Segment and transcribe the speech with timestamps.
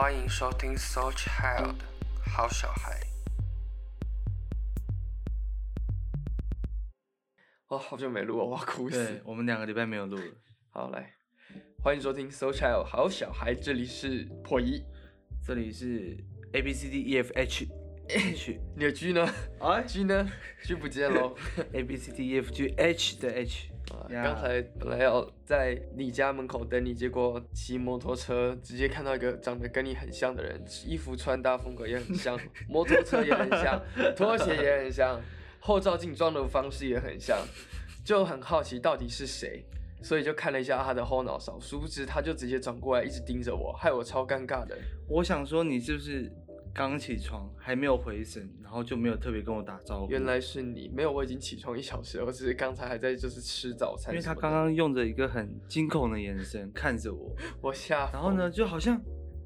[0.00, 1.74] 欢迎收听 So Child
[2.24, 2.98] 好小孩。
[7.68, 9.22] 哦，好久没录了，我要哭对死。
[9.26, 10.34] 我们两个礼拜没有录了。
[10.70, 11.12] 好，来，
[11.82, 14.82] 欢迎收听 So Child 好小孩，这里是破一。
[15.46, 16.16] 这里是
[16.54, 17.68] A B C D E F H
[18.08, 19.30] H 你的 G 呢
[19.60, 20.26] 啊？G 呢
[20.64, 21.36] ？G 不见喽。
[21.74, 23.70] A B C D E F G H 的 H
[24.08, 33.80] 刚才本来要在你家门口等你，结果骑摩托车直接看到一个长得跟你很像的人，衣服穿搭风格也很像， 摩托车也很像，
[34.16, 35.20] 拖鞋也很像，
[35.60, 37.38] 后照镜装的方式也很像，
[38.04, 39.64] 就很好奇到底是谁，
[40.02, 44.76] 所以就看了一下他的后脑勺，殊不知他就直接转过来一直盯着我，害我超尴尬的。
[45.08, 46.30] 我想说你是不是
[46.72, 50.10] 刚起床还没有回神，然后就没有特别跟我打招呼？
[50.10, 58.50] 原来是你，没有，我已经起床一小时了，我只是刚才还在就是吃早餐因为他刚刚用着一个很惊恐的眼神看着我， 我吓，然后呢，？
[58.50, 59.00] 就好像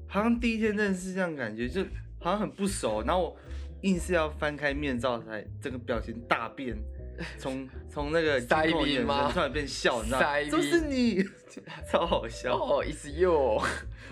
[0.07, 1.83] 好像第一天认识这样感觉，就
[2.19, 3.37] 好像很不熟，然后我
[3.81, 6.77] 硬是要翻开面罩才这个表情大变，
[7.37, 10.43] 从从那个惊塞恐的眼神突然变笑，你知道吗？
[10.43, 11.23] 就是你，
[11.91, 12.55] 超好笑。
[12.55, 13.59] 哦，it's you！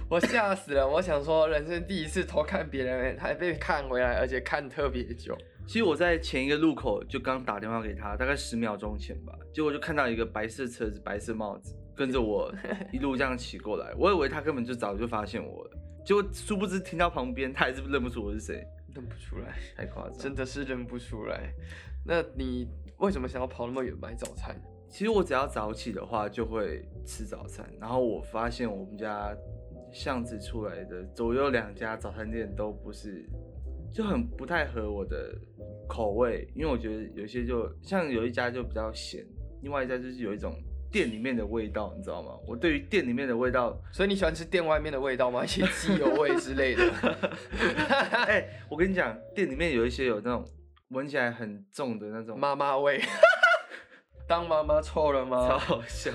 [0.09, 5.35] 我吓死了，我想说人生第一次偷看别人，还被看回来，而且看特别久。
[5.65, 12.53] 其实我在前一个路口就刚打电话给他，大概十秒钟前吧，结果就看到一个白色车子、白色帽子跟着我
[12.91, 15.71] 一路这样骑过来，我以为他根本就早就发现我了，
[16.05, 20.17] 结果殊不知听到旁边，他还是认不出我是谁，认不出来，太夸张。
[20.17, 21.49] 真的是认不出来。
[22.05, 24.55] 那你为什么想要跑那么远买早餐？
[24.89, 27.65] 其实我只要早起的话，就会吃早餐。
[27.79, 29.33] 然后我发现我们家
[29.93, 33.23] 巷子出来的左右两家早餐店都不是，
[33.93, 35.33] 就很不太合我的
[35.87, 36.47] 口味。
[36.55, 39.23] 因为我觉得有些就像有一家就比较咸，
[39.61, 40.55] 另外一家就是有一种
[40.91, 42.31] 店里面的味道，你知道吗？
[42.47, 45.43] 我对于店里面的味道，所以你喜欢吃店外面的味道吗？
[45.43, 46.83] 一些机油味之类的。
[48.27, 50.43] 哎、我跟你讲，店里面有一些有那种
[50.89, 52.99] 闻起来很重的那种妈妈味。
[54.27, 55.57] 当妈妈臭了超吗？
[55.59, 56.11] 好笑。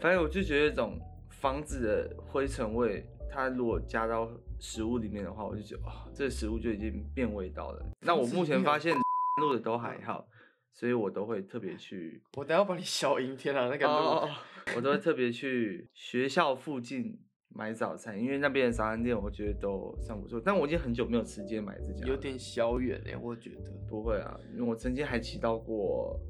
[0.00, 0.98] 反正我就觉得这种
[1.40, 7.82] 房子的灰尘味，它如果加到食物里面的话，我就觉得哦、这个食物就已经变味道了。
[8.00, 8.94] 那我目前发现
[9.40, 10.26] 录的都还好，
[10.74, 13.92] 所以我都会特别去， 我等下把你消音，天啊，那个路。
[13.92, 14.28] 哦
[14.76, 17.18] 我都会特别去学校附近
[17.48, 20.40] 买早餐，因为那边的早餐店我觉得都算不错。
[20.44, 23.70] 但我已经很久没有直接买这家，有点小远哎、我觉得。
[23.88, 26.20] 不会啊，因为我曾经还骑到过。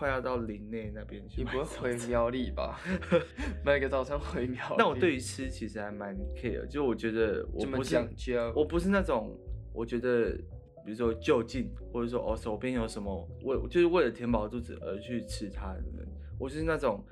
[0.00, 2.80] 快要到林内那边去你不会回苗栗吧？
[3.62, 4.74] 买个早餐回苗栗。
[4.78, 9.38] 那我对于吃其实还蛮 care，就我觉得我不是讲究我不是那种
[9.74, 10.30] 我觉得
[10.86, 17.04] 比如说就近或者说哦手边有什么为就是为了填饱肚子而去吃它的人，我是那种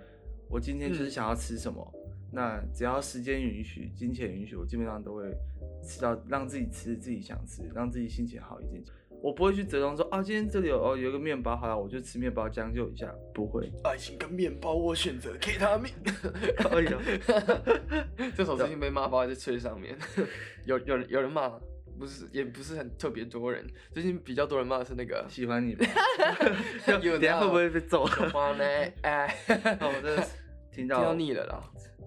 [0.49, 1.93] 我今天就是嗯想要吃什么，
[2.33, 5.31] 那只要时间允许、金钱允许，我基本上都会
[5.83, 8.83] 吃到让自己吃自己想吃，让自己心情好一点。
[9.21, 13.71] 我不会去折中说啊，今天这里有哦有一个面包，好了，我就吃面包将就一下，不会。
[13.85, 15.93] 爱情跟面包，我选择 K 他命。
[16.71, 16.99] 哎呀，
[18.37, 19.97] 这首最近被骂爆在吹上面，
[20.65, 21.49] 有有人有人骂，
[21.99, 25.85] 不是也不是很特别多人，最近比较多人骂的是那个喜欢你吧？
[27.03, 28.05] 有等一下会不会被揍？
[28.05, 28.65] 花呢？
[29.03, 29.37] 哎，
[29.81, 30.29] 哦，我真的是
[30.71, 31.61] 听听到到腻了啦。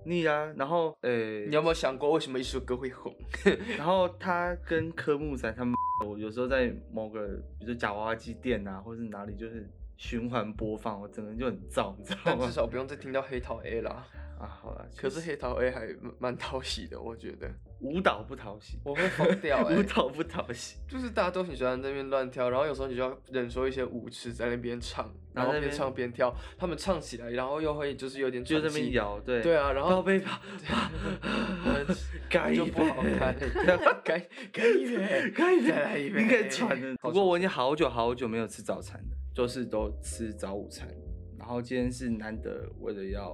[0.05, 1.11] 腻啊，然后呃，
[1.45, 3.13] 你有没有想过为什么一首歌会红？
[3.77, 5.73] 然后他跟科目仔他们，
[6.07, 7.27] 我有时候在某个，
[7.59, 9.69] 比如说假娃娃机店啊，或者是哪里，就是
[10.01, 12.53] 循环播放，我整个人就很燥，你知道吗但 至？
[12.53, 14.03] 少不用再听到黑桃 A 啦。
[14.39, 17.47] 啊，好了，可是黑桃 A 还蛮蛮讨喜的，我觉得
[17.81, 30.31] 舞蹈不讨喜，我会疯掉哎、 舞蹈不讨喜，就是大家都很喜欢在那边乱跳，然后有时候你就要忍受一些舞痴在那边唱，然后边唱边跳，他们唱起来，然后又会就是有点就在，那边摇，对对啊，然后宝贝宝，
[32.27, 33.35] 干 一就不好杯看，
[34.03, 34.19] 该
[34.51, 36.95] 该一杯，干一杯再来一杯，你可以喘的。
[36.99, 40.87] 不过我已经好久好久没有吃早餐了，就是都吃早午餐。
[41.37, 43.31] 然后今天是难得为了要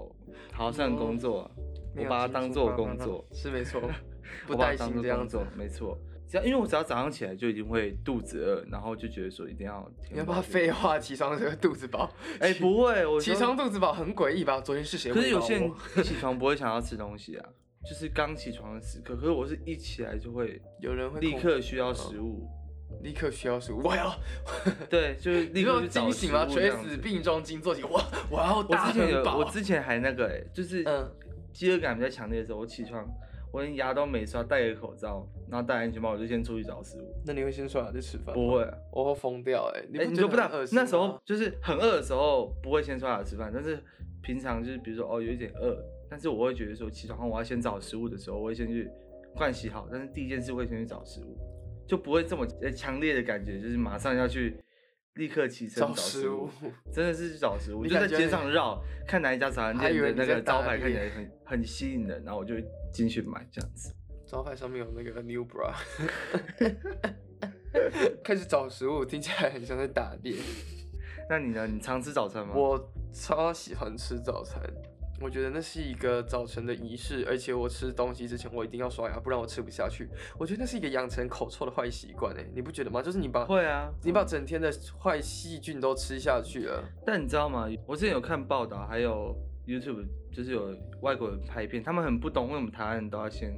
[0.54, 1.52] 好好上工作啊，
[1.96, 3.82] 我把它当做工作，是没错，
[4.48, 5.98] 不我把它带当薪这样做没错。
[6.26, 11.00] 只要因为我只要早上起来就一定会肚子饿，然后就觉得说一定要填你要不要废话？
[11.00, 12.10] 起床这个肚子饱，
[12.40, 14.60] 哎、不会，我起床肚子饱很诡异吧？
[14.60, 15.12] 昨天是谁？
[15.14, 15.72] 可是有些人
[16.04, 17.50] 起床不会想要吃东西啊，
[17.86, 19.16] 就是刚起床的时刻。
[19.16, 22.46] 可是我是一起来就会有人会立刻需要食物，
[23.02, 24.14] 立刻需要食物，我要
[24.90, 26.46] 对，就是立刻去找惊醒吗？
[26.46, 29.24] 垂死病中惊坐起，我 我要我大之前。
[29.24, 31.10] 我之前还那个哎、就是嗯
[31.54, 33.08] 饥饿感比较强烈的时候，我起床，
[33.52, 37.14] 我连牙都没刷，戴个口罩，然后戴安全帽，我就先出去找食物。
[37.26, 38.34] 那你会先刷牙再吃饭？
[38.36, 39.80] 不，会、啊，我会疯掉哎！
[39.82, 43.84] 哎、不你就不知道那时候吗就是很饿的时候不会先刷牙吃饭，但是
[44.22, 45.76] 平常就是比如说哦有一点饿，
[46.10, 48.90] 但是我会觉得说起床后我要先找食物的时候，我会先去
[49.36, 51.36] 盥洗好，但是第一件事会先去找食物，
[51.88, 54.58] 就不会这么呃强烈的感觉，就是马上要去
[55.16, 56.50] 立刻起身找找食物，
[56.94, 63.94] 真的是去找食物，就在街上绕，看哪一家早餐店的那个招牌看起猎来很很吸引人，然后我就会进去买这样子。
[64.26, 65.74] 招牌上面有那个 New Bra，
[68.24, 70.36] 开始找食物，听起来很像在打猎。
[71.30, 71.66] 那你呢？
[71.68, 72.54] 你常吃早餐吗？
[72.56, 74.62] 我超喜欢吃早餐，
[75.20, 80.08] 我觉得那是一个早晨的仪式，而且我吃东西之前我一定要刷牙，不然我吃不下去。
[80.38, 83.02] 我觉得那是一个养成口臭的坏习惯，哎，你不觉得吗？
[83.02, 84.72] 就是你把会啊，你把整天的
[85.02, 86.84] 坏细菌都吃下去了。
[87.06, 87.68] 但你知道吗？
[87.88, 89.36] 我之前有看报道，还有
[89.66, 93.52] YouTube，就是有外国人拍片，他们很不懂为什么台湾人都要先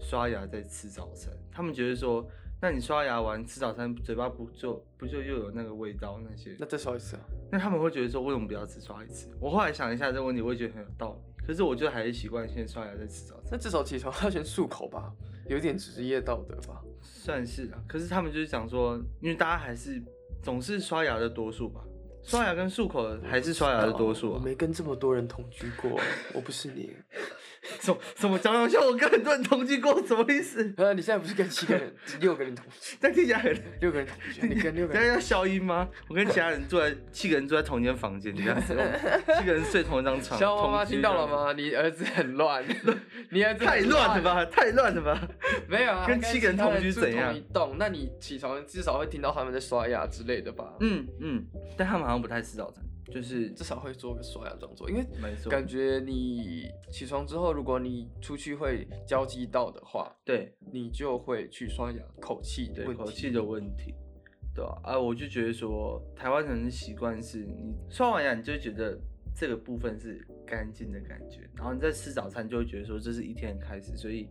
[0.00, 1.32] 刷牙再吃早餐。
[1.50, 2.24] 他们觉得说，
[2.62, 6.54] 那你刷牙完吃早餐，嘴巴不就不就又有那个味道那些？
[6.60, 7.22] 那再刷一次啊？
[7.50, 9.28] 那他们会觉得说，为什么不要只刷一次？
[9.40, 11.44] 我后来想一下这个问题，我也觉得很有道理。
[11.44, 15.12] 可是我就还是习惯先刷牙再吃早餐，那至少起床要先漱口吧，
[15.48, 16.80] 有点职业道德吧。
[17.00, 17.82] 算是啊。
[17.88, 20.00] 可是他们就是讲说，因为大家还是
[20.40, 21.80] 总是刷牙的多数吧，
[22.22, 24.38] 刷牙跟漱口还是刷牙的多数啊。
[24.38, 26.00] 我没跟这么多人同居过，
[26.32, 26.94] 我不是你。
[27.80, 30.72] 什什么讲讲像我跟很多人同居过，什么意思？
[30.76, 33.52] 呃，你现在不是跟七个人、 六个人同居，但听起来很。
[33.80, 35.88] 六个人同居，你跟六个人，等下要消音吗？
[36.08, 38.74] 我跟其他人住在七个人住在同一间房间，这样子，
[39.38, 40.38] 七个人睡同一张床。
[40.40, 41.26] 小妈妈听到了？
[41.26, 41.52] 吗？
[41.56, 42.64] 你儿子很乱，
[43.30, 44.22] 你儿子太很乱了？
[44.22, 45.28] 吧，太乱了吧！
[45.68, 50.72] 没有啊， 跟七个人同居住怎样同一栋，那你起床至少会听到他们在刷牙之类的吧？
[50.80, 51.44] 嗯嗯，
[51.76, 52.82] 但他们好像不太吃早餐，
[53.12, 55.04] 就是至少会做个刷牙动作，因为
[55.50, 62.94] 感觉你起床之后，如果你出去会交际到的话，对你就会去刷牙，口气的对。
[62.94, 63.94] 口气的问题，
[64.54, 68.98] 对啊，啊，我就觉得说，台湾人的习惯是你刷完牙，你就会觉得
[69.34, 74.28] 这个部分是干净的感觉，然后你在吃早餐就会觉得说这是一天的开始，所以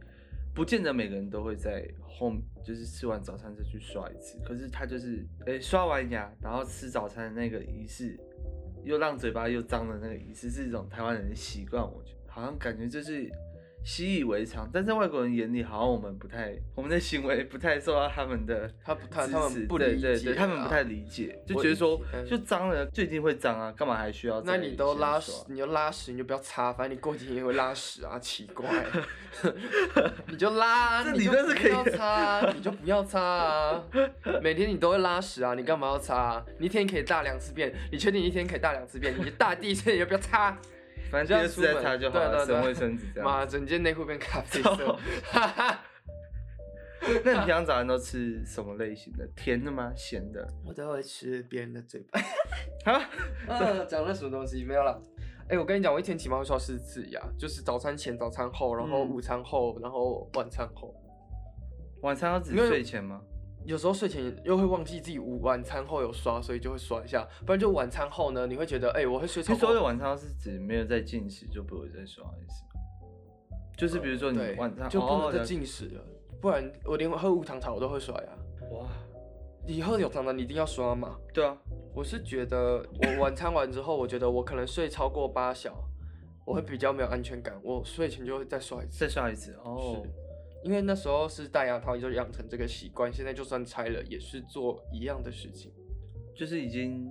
[0.53, 2.31] 不见得每个人都会在后
[2.63, 8.19] 就是吃完早餐再去刷一次，可是他就是诶、刷完牙，然后吃早餐的那个仪式，
[8.83, 13.29] 又让嘴巴又脏的那个仪式，是一种台湾人的习惯，我觉得好像感觉就是。
[13.83, 28.67] 习以为常，但在外国人眼里，好像我们不太，我们的行为不太受到他们的 他不太他们不理解对对对，他们啊不太理解，就我觉得说嗯就脏了就一定会脏啊，干嘛还需要那你都拉屎，你就拉屎，你就不要擦，反正你过几天也会拉屎啊，奇怪，
[30.27, 33.83] 你就拉啊，这你就理论是可以不要擦啊，你就不要擦啊，
[34.41, 36.45] 每天你都会拉屎啊，你干嘛要擦啊？
[36.59, 39.17] 你一天可以大两次便，你确定一天可以大两次便？
[39.17, 40.55] 你就大第一次你就不要擦，
[41.11, 43.29] 反正第二次再擦就好了，省卫生纸这样。
[43.29, 44.97] 妈，整件内裤变咖啡色，
[45.29, 45.79] 哈哈。
[47.25, 49.27] 那你平常早餐都吃什么类型的？
[49.35, 49.91] 甜的吗？
[49.95, 50.47] 咸的？
[50.63, 52.21] 我都会吃别人的嘴巴。
[52.93, 53.09] 啊？
[53.49, 54.63] 啊，讲了什么东西？
[54.63, 55.01] 没有了。
[55.49, 60.93] 哎、我跟你讲，我一天起码会刷四次牙，就是早餐前、早餐后，然后嗯午餐后，然后晚餐后。
[62.03, 63.19] 晚餐要只因为睡前吗？
[63.65, 67.27] 有时候睡前又会忘记自己午晚餐后有刷，所以就会刷一下。
[67.45, 69.83] 不然就晚餐后呢，你会觉得，哎、我会睡超其实所有的。
[69.83, 72.63] 晚餐是指没有在进食就不会再刷一次。
[73.77, 76.03] 就是比如说你对晚餐就不能再哦了进食了，
[76.39, 78.29] 不然我连喝无糖茶我都会刷牙。
[78.71, 78.87] 哇，
[79.67, 81.17] 你喝有糖的，你一定要刷嘛。
[81.33, 81.57] 对啊，
[81.93, 85.83] 我是觉得我晚餐完之后，我觉得我可能睡超过八小，
[86.45, 88.99] 我会比较没有安全感，我睡前就会再刷一次。
[88.99, 90.03] 再刷一次哦。
[90.63, 95.71] 因为那时候是戴牙套，就养成这个习惯，现在就算拆了，也是做一样的事情，
[96.35, 97.09] 就是已经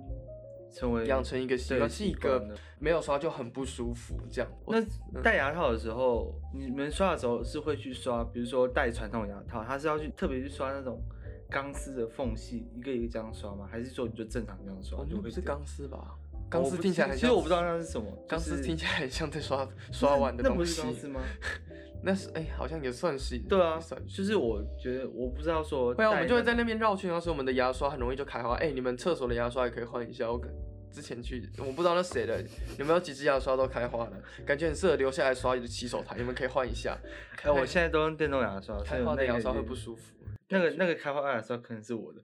[0.73, 4.49] 成为养成一个习惯，对是一个没有刷就很不舒服这样。
[4.65, 4.81] 那
[5.21, 11.01] 戴牙套的时候，你们刷的时候是会去刷，比如说戴传统牙套，它是要去特别去刷那种
[11.49, 13.67] 钢丝的缝隙，一个一个这样刷吗？
[13.69, 15.23] 还是说你就正常这样刷我就会这样？
[15.23, 16.17] 们不是钢丝吧？
[16.33, 20.73] 我钢丝听起来很像，其实我不知道那是什么，钢丝就是听起来很像在刷刷碗的那不东西。
[20.73, 21.21] 是钢丝吗？
[22.03, 23.37] 那是哎、好像也算是。
[23.47, 28.55] 对啊算，就是我觉得我不知道说，会啊，我们就会在那边绕圈，然后说我们的牙刷很容易就开花。
[28.55, 30.31] 哎、你们厕所的牙刷也可以换一下。
[30.31, 30.49] 我可
[30.91, 32.43] 之前去，我不知道那谁的，
[32.77, 34.11] 有没有几支牙刷都开花了，
[34.45, 36.97] 感觉很适合留下来刷洗手台，你们可以换一下。
[37.43, 40.13] 哎，我现在都用电动牙刷，开花的牙刷会不舒服。
[40.49, 42.21] 那个那个开花牙刷可能是我的。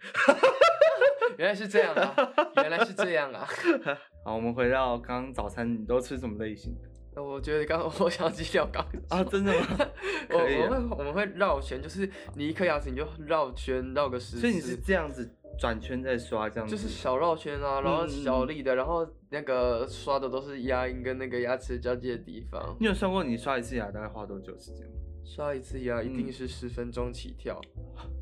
[1.38, 2.15] 原来是这样啊，
[2.57, 3.48] 原来是这样啊。
[4.25, 6.89] 好，我们回到刚刚早餐，你都吃什么类型的？
[6.89, 9.68] 呃我觉得刚刚 我想继续聊刚啊，真的吗？
[10.30, 16.76] 我我们会我们会绕圈，就是你一颗牙齿你就绕圈绕个十次，所以你是这样子转圈再刷这样子？
[16.76, 22.76] 就是小绕圈啊，然后小力的，然后那个刷的都是牙龈跟那个牙齿交界的地方。
[22.80, 24.94] 你有算过你刷一次牙大概花多久时间吗？
[25.24, 27.60] 刷一次牙一定嗯是十分钟起跳，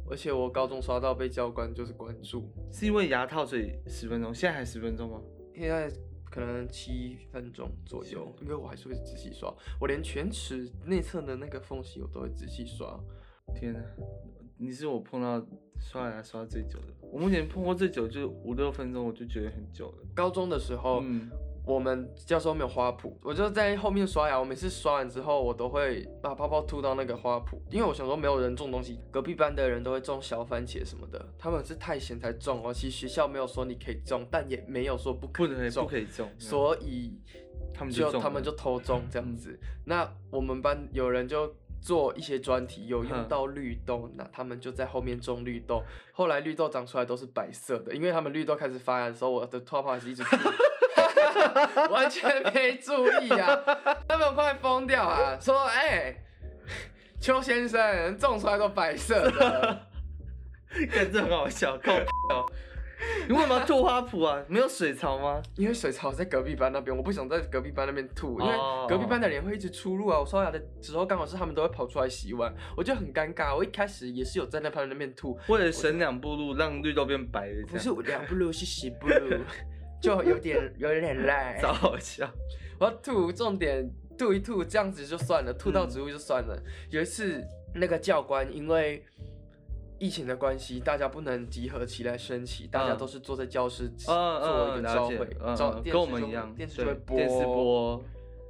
[0.10, 5.22] 而且我高中刷到被教官就是关注，是因为牙套所以十分钟，现在还十分钟吗？
[5.54, 5.88] 现在
[6.36, 9.50] 可能七分钟左右，因为我还是会仔细刷，
[9.80, 13.00] 我连犬齿内侧的那个缝隙我都会仔细刷。
[13.56, 13.80] 天哪，
[14.58, 15.42] 你是我碰到
[15.80, 20.00] 刷牙刷最久的，我目前碰过最久就五六分钟，我就觉得很久了。
[20.14, 21.32] 高中的时候，嗯，
[21.66, 24.40] 我们教室后面有花圃，我就在后面刷牙。
[24.40, 32.72] 我每次刷完之后，我都会把泡泡吐到那个花圃，因为我想说没有人种东西，隔壁班的人都会种小番茄什么的，他们是太闲才种哦。
[32.72, 37.20] 其实学校没有说你可以种，但也没有说不可以种，不可以种，所以
[37.74, 39.60] 他们就他们就偷种这样子。
[39.86, 45.82] 那我们班有人就做一些专题，有用到绿豆，那他们就在后面种绿豆。
[46.14, 50.24] 后来绿豆长出来都是白色的，因为他们绿豆开始发芽的时候，我的头发是一直。
[51.92, 53.60] 完全没注意啊！
[54.08, 55.38] 他们快疯掉啊！
[55.40, 56.16] 说，哎、
[57.20, 59.88] 邱先生种出来都白色的，
[60.92, 61.78] 看这很好笑。
[63.28, 64.42] 你为什么要吐花圃啊？
[64.48, 65.42] 没有水槽吗？
[65.58, 70.18] 因为水槽在隔壁班那边，我不想在隔壁班那边吐，因为哦隔壁班的人会一直出入啊。
[70.18, 73.54] 我刷牙的时候刚好是他们都会跑出来洗碗，我就很尴尬。
[73.56, 79.44] 我一开始也是有在那旁边那边吐，为了省两步路，让绿豆变白的，不是两步路是十步路，
[80.06, 81.58] 就有点有点赖。
[81.62, 82.30] 超好笑。
[82.80, 86.62] 我要吐，重点吐一吐，这样子就算了，吐到嗯植物就算了。
[86.90, 87.42] 有一次，
[87.74, 89.04] 那个教官因为
[89.98, 98.04] 疫情的关系，大家不能集合起来升旗，大家嗯都是坐在教室做一个朝会，，跟我们一样，电视就会播电视播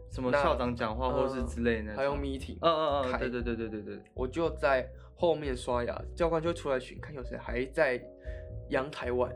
[0.10, 8.02] 什么校长讲话或是嗯之类的，还有 meeting，嗯嗯嗯，对对对对对对，我就在后面刷牙，教官就会出来巡，看有谁还在
[8.70, 9.32] 阳台玩。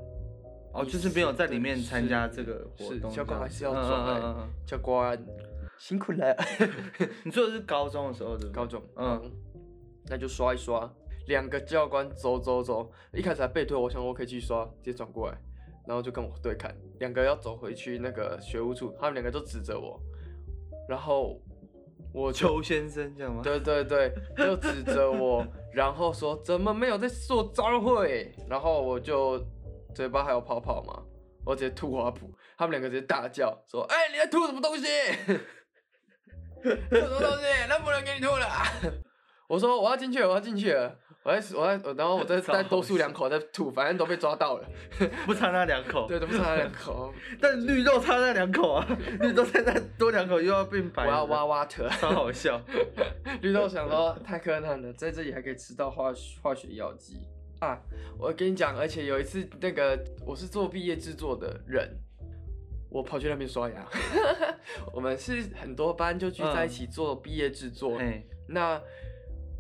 [0.74, 5.26] 哦，就是没有在里面是参加这个活是动，教官还是要走来嗯嗯嗯嗯教官
[5.78, 6.32] 辛苦了。
[6.60, 8.48] 嗯 你说的是高中的时候的？
[8.50, 9.32] 高中，嗯嗯，
[10.08, 10.92] 那就刷一刷。
[11.28, 15.38] 两个教官走走走，一开始还背对我，我想我可以继续刷，直接转过来，
[15.88, 16.76] 然后就跟我对看。
[17.00, 20.00] 两个要走回去那个学务处，他们两个就指着我，
[20.88, 21.40] 然后
[22.12, 23.42] 我就邱先生这样吗？
[23.44, 28.34] 对对对，就指着我，然后说怎么没有在做招会？
[28.50, 29.40] 然后我就
[30.00, 31.04] 嘴巴还有泡泡嘛，
[31.46, 32.20] 我直接吐花圃，
[32.58, 34.88] 他们两个直接大叫说：“哎、你在吐什么东西？
[36.64, 37.44] 吐什么东西？
[37.68, 38.48] 那不能给你吐了。”
[39.50, 44.66] 我说：“我要进去了，我要进去了。”我在我在，然后我再再 多漱两口再吐，反正都被抓到了。
[45.28, 48.88] 不差那两口，对，都不差那两口，但绿豆差那两口啊，
[49.20, 51.90] 绿豆再那多两口又要变白我，要挖挖特。
[51.90, 52.62] 超好笑。
[53.42, 57.20] 绿豆想说太柯南了，在这里还可以吃到化化学药剂
[57.60, 57.82] 啊！
[58.18, 61.90] 我跟你讲，而且有一次那个我是做毕业制作的人，
[62.90, 63.88] 我跑去那边刷牙。
[64.94, 68.82] 我们是很多班就聚在一起做毕业制作，哎，那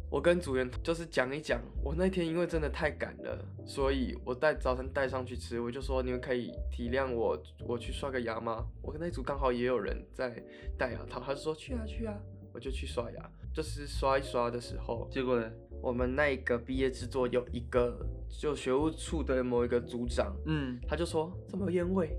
[0.10, 7.38] 我跟组员就是讲一讲，我那天因为真的太赶了，所以我带早餐带上去吃，我就说你们可以体谅我，
[7.68, 8.66] 我去刷个牙吗？
[8.82, 10.42] 我跟那组刚好也有人在
[10.78, 12.16] 戴牙套，他就说去啊去啊，
[12.54, 15.52] 我就去刷牙，就是刷一刷的时候，结果呢？
[15.82, 22.16] 我们那一个毕业制作有一个就学务处的某一个组长，嗯，他就说怎么有烟味？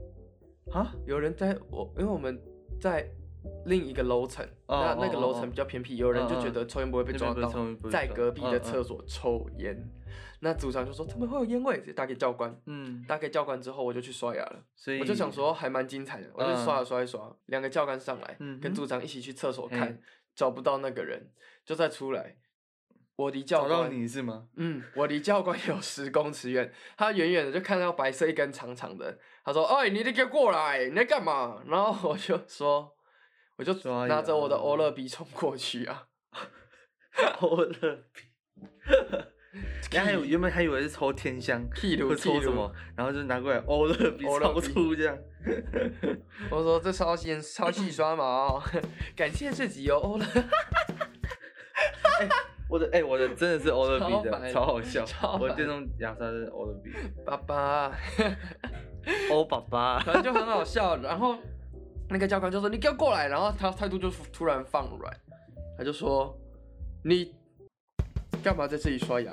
[0.73, 2.40] 啊，有人在我，因为我们
[2.81, 3.09] 在
[3.67, 9.76] 另一个楼层，哦那那个楼层比较偏僻，有人就觉得抽烟不会被那抓到边不会抽烟不，会抓在隔壁的厕所抽烟。
[10.43, 11.79] 那组长就说怎么会有烟味？
[11.93, 14.64] 打给教官，嗯，打给教官之后我就去刷牙了。
[14.75, 18.57] 所以我就想说还蛮精彩的，我就刷牙刷一刷，两个教官上来，嗯。
[18.57, 20.00] 哼跟组长一起去厕所看，
[20.35, 21.31] 找不到那个人，
[21.64, 22.37] 就再出来。
[23.21, 24.47] 我离教官你是吗？
[24.57, 32.91] 嗯，我离教官有十公尺远， 他远远的就看到白色一根长长的，他说：“哎，你得给我过来，你在干嘛？”然后我就说，
[33.59, 33.75] 我就
[34.07, 36.07] 拿着我的欧乐比冲过去啊，
[37.41, 38.23] 欧乐 B。
[39.93, 44.25] 你还有原本还以为是抽天香，屁如会抽什么，然后就拿过来欧乐乐 B
[44.61, 45.19] 粗这样。
[46.50, 48.62] 我说这超细超细刷毛，
[49.17, 50.25] 感谢自己哦欧乐，
[52.71, 55.05] 我的哎、我的真的是欧乐比的，超好笑。
[55.41, 56.91] 我的电动牙刷是欧乐比
[57.27, 57.93] 爸爸，
[59.33, 59.99] 欧爸爸。
[59.99, 60.97] 反正就很好笑。
[60.99, 61.37] 然后
[62.09, 65.12] 那个教官就说：“你给我过来。”然后他态度就突然放软，
[65.77, 66.33] 他就说
[67.05, 67.35] ：“你
[68.41, 69.33] 干嘛在这里刷牙？”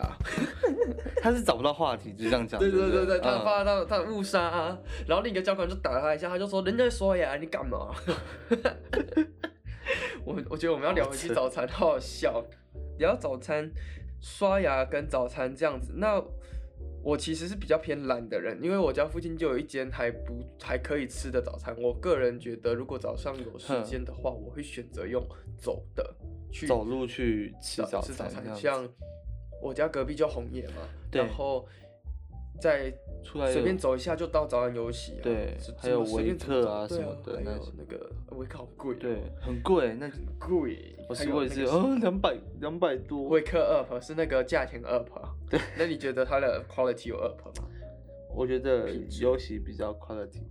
[1.22, 2.60] 他是找不到话题，就这样讲。
[2.60, 4.77] 对对对对对，他嗯发他他误杀、啊，
[5.08, 7.94] 然后另一个教官就打他一下，他就说人家在刷牙，你干嘛？
[10.25, 12.44] 我我觉得我们要聊回去早餐，好好笑。
[12.98, 13.72] 聊早餐、
[14.22, 16.24] 刷牙跟早餐这样子，那
[17.04, 21.75] 我其实是比较偏懒的人，因为我家附近就有一间还不还可以吃的早餐。
[21.82, 25.25] 我个人觉得，如果早上有时间的话，我会选择用
[25.58, 26.16] 走的
[26.51, 28.88] 去走路去吃早吃早餐，像
[29.62, 31.66] 我家隔壁就红叶嘛，然后
[32.59, 43.27] 在出来随便走一下就到早安游戏啊，对还有维克啊什么的还有那个维克好贵哦，对，很贵，那很贵，我还试过一次，有哦，两百两百多。
[43.29, 47.67] 维克 up 是那个价钱 up 啊， 对，那你觉得它的 quality 有 up 吗？
[48.33, 50.43] 我觉得游戏比较 quality，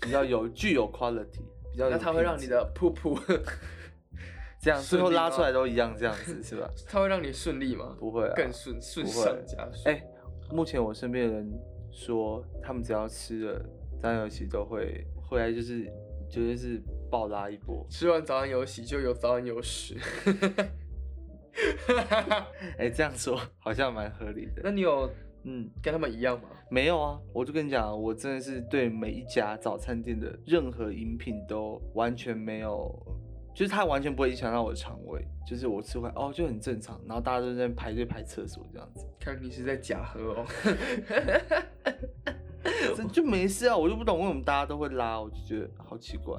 [0.00, 1.40] 比较有具有 quality，
[1.72, 3.18] 比较那它会让你的噗噗，
[4.60, 6.68] 这样最后拉出来都一样这样子是吧？
[6.86, 7.96] 它会让你顺利吗？
[7.98, 9.94] 不会啊，更顺顺上加顺。
[9.94, 10.04] 哎、
[10.52, 11.50] 目前我身边的人
[11.90, 13.64] 说，他们只要吃了
[14.00, 15.84] 张游戏都会回来就是
[16.28, 16.80] 绝对是
[17.10, 17.86] 暴拉一波。
[17.88, 19.96] 吃完早安游戏就有早安有屎。
[22.78, 24.62] 哎、这样说好像蛮合理的。
[24.64, 25.10] 那你有
[25.44, 26.48] 嗯，跟他们一样吗？
[26.70, 32.88] 没有啊，我就跟你讲，我真的是对每一家早餐店的任何饮品都完全没有，
[33.54, 40.46] 就是它完全不会影响到我的肠胃，就是我吃完哦就很正常，然后大家都在那排队排厕所这样子，看你是在假喝哦。
[42.96, 46.36] 这就没事啊，我就不懂为什么大家都会拉，我就觉得好奇怪，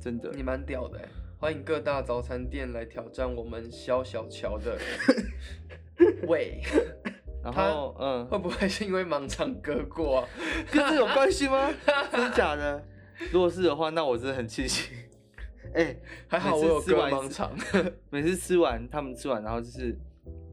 [0.00, 0.30] 真的。
[0.34, 1.04] 你蛮屌的哎！
[1.38, 4.78] 欢迎各大早餐店来挑战我们肖小乔的
[6.26, 6.60] 胃，
[7.42, 10.28] 然他后嗯，会不会是因为盲肠割过啊？
[10.72, 11.70] 跟这有关系吗？
[12.10, 12.82] 真的假的？
[13.30, 14.94] 如果是的话，那我真的很庆幸。
[15.76, 17.52] 哎、还好我有割吃完盲肠。
[18.10, 19.94] 每次吃完，他们吃完，然后就是，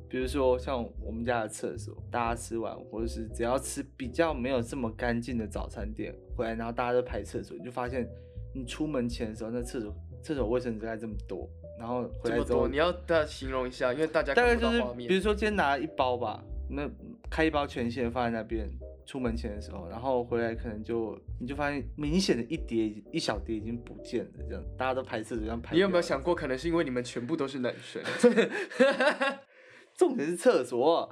[0.09, 8.05] 比如说像我们家的厕所，大家吃完，或者是只要吃比较没有这么干净的早餐店回来，然后大家都排厕所，你就发现
[8.53, 11.49] 你出门前的时候，那厕所厕所卫生纸还这么多，
[11.79, 14.83] 然后回来之后这么多，你要大家形容一下，因为大家大概就是。
[15.07, 16.89] 比如说今天拿一包吧，那
[17.29, 18.69] 开一包全线放在那边，
[19.05, 25.75] 出门前的时候，然后回来可能就你就发现明显的一叠一小叠已经不见了，这样大家都排厕所这样排。
[25.75, 26.01] 你有没有？
[26.01, 28.01] 想过，可能是因为你们全部都是男生？
[29.95, 31.09] 重点是厕所，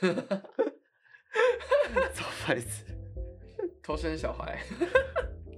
[2.14, 2.84] 超白痴。
[3.82, 4.60] 偷生小孩？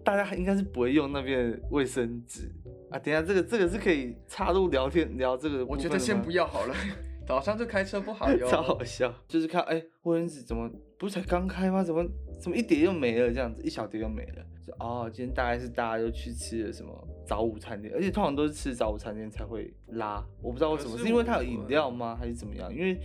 [0.04, 2.50] 大家应该是不会用那边的卫生纸
[2.90, 2.98] 啊。
[2.98, 6.30] 等一下，这个这个是可以插入聊天聊这个，我觉得先不。
[6.30, 6.74] 要好了，
[7.28, 8.49] 早上就开车不好哟。
[8.49, 10.71] 超好笑，就是看哎，卫生纸怎么
[11.02, 11.82] 不是才刚开吗？
[11.82, 12.06] 怎么
[12.41, 13.32] 怎么一碟又没了？
[13.32, 14.47] 这样子一小碟又没了。
[14.65, 22.15] 就哦，今天大概是大家都去吃了什么早午餐店，而且通常都是吃早午餐店才会拉，我不知道为什么，是是因为它有饮料吗？
[22.15, 22.73] 还是怎么样？
[22.73, 22.97] 因为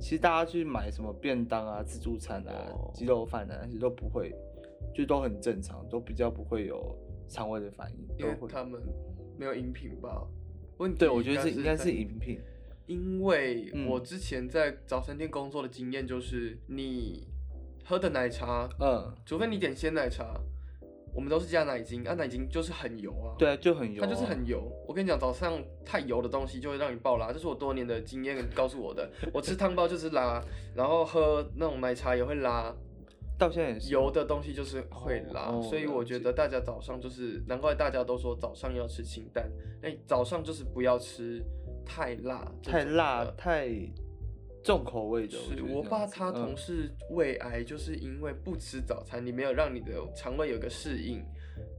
[0.00, 4.34] 其实大家去买什么便当啊、自助餐啊哦、鸡肉饭啊，那些都不会，
[4.92, 8.36] 就都很正常，都比较不会有肠胃的反应，因为。
[8.48, 8.82] 他们
[9.38, 10.26] 没有饮品吧？
[10.78, 12.40] 问题对，我觉得是应该是饮品。
[12.86, 17.26] 因为嗯我之前在早餐店工作的经验就是，你
[17.84, 20.40] 喝的奶茶，嗯，除非你点鲜奶茶，
[21.14, 23.36] 我们都是加奶精，啊，奶精就是很油啊。
[23.38, 24.44] 对啊，就很油、它就是很。
[24.46, 24.62] 油。
[24.88, 29.08] 我跟你讲，早上太油的东西就会让你爆拉，这是我多年的经验告诉我的。
[29.32, 30.42] 我吃汤包就是拉，
[30.74, 32.74] 然后喝那种奶茶也会拉，
[33.38, 35.50] 到现在也是油的东西就是会拉。
[35.50, 39.48] 哦所以我觉得大家早上就是，难怪大家都说早上要吃清淡，
[39.82, 41.42] 那，早上就是不要吃
[41.84, 43.68] 太辣，太辣、太
[44.64, 45.36] 重口味的。
[45.36, 51.22] 是我爸他同事胃癌，就是因为不吃早餐，你没有让你的肠胃有个适应，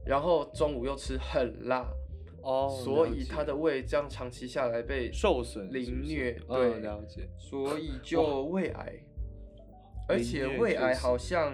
[0.06, 1.84] 然后中午又吃很辣，
[2.42, 7.28] 哦，所以他的胃这样长期下来被受损凌虐，嗯对，了解。
[7.36, 8.92] 所 以就胃癌，
[10.08, 11.52] 而且胃癌好像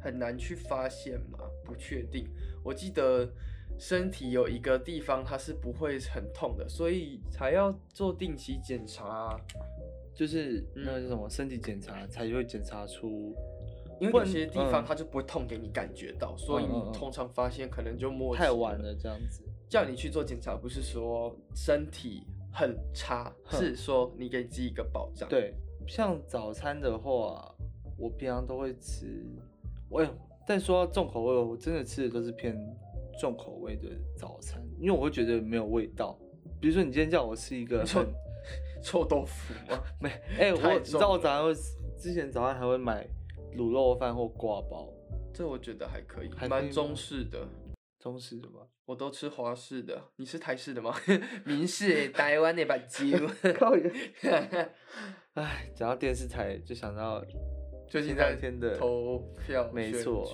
[0.00, 2.24] 很难去发现嘛，不确定。
[2.64, 3.28] 我记得
[3.78, 9.40] 身体有一个地方它是不会很痛的，所以才要做定期检查啊。
[10.18, 13.32] 就是那个嗯叫什么身体检查才会检查出，
[14.00, 19.44] 因为有些地方嗯它就不会痛给你感觉到，所以你通常发现可能就末期太晚了这样子。
[19.68, 25.54] 叫你去做检查，不是说身体很差，是说你给自己一个保障。，对，
[25.86, 27.54] 像早餐的话，
[27.96, 29.24] 我平常都会吃。
[29.88, 30.08] 我有，
[30.48, 32.58] 但说到重口味，我真的吃的都是偏
[33.20, 36.18] 重口味的早餐，因为我会觉得没有味道。
[36.60, 38.06] 比如说你今天叫我吃一个很
[38.82, 39.82] 臭豆腐吗？
[40.00, 41.54] 没， 哎、太我你知道我早上会
[41.98, 43.06] 之前早上还会买
[43.56, 44.88] 卤肉饭或挂包，
[45.34, 47.46] 这我觉得还可以，蛮中式的。
[47.98, 48.60] 中式的吧。
[48.84, 50.94] 我都吃华式的，你是台式的吗？
[51.44, 53.04] 明式的台湾的把酒。
[53.58, 53.90] 靠也
[55.34, 57.38] 唉，讲到电视台就想到前
[57.88, 60.24] 最近在两天的投票，没错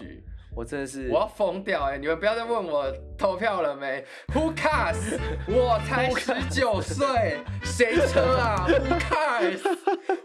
[0.57, 2.87] 我真的是我要疯掉哎、你们不要再问我
[3.19, 5.19] 投票了没？Who cares？
[5.49, 9.61] 我才 十九岁，谁 车啊？Who cares？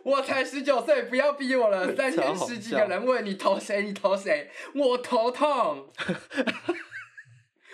[0.03, 1.93] 我才十九岁，不要逼我了。
[1.97, 4.49] 三天十几个人问你投谁，你投谁？
[4.75, 5.87] 我头痛。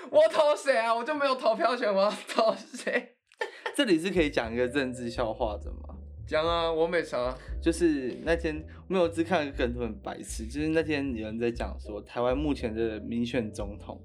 [0.10, 0.96] 我投谁啊？
[0.96, 3.16] 我就没有投票权，我要投谁？
[3.76, 5.95] 这里是可以讲一个政治笑话的吗？
[6.28, 7.36] 讲啊，我没查。
[7.62, 14.00] 就是那天没有只看了一个梗图很白痴，就是那天有人在讲说，台湾目前的民选总统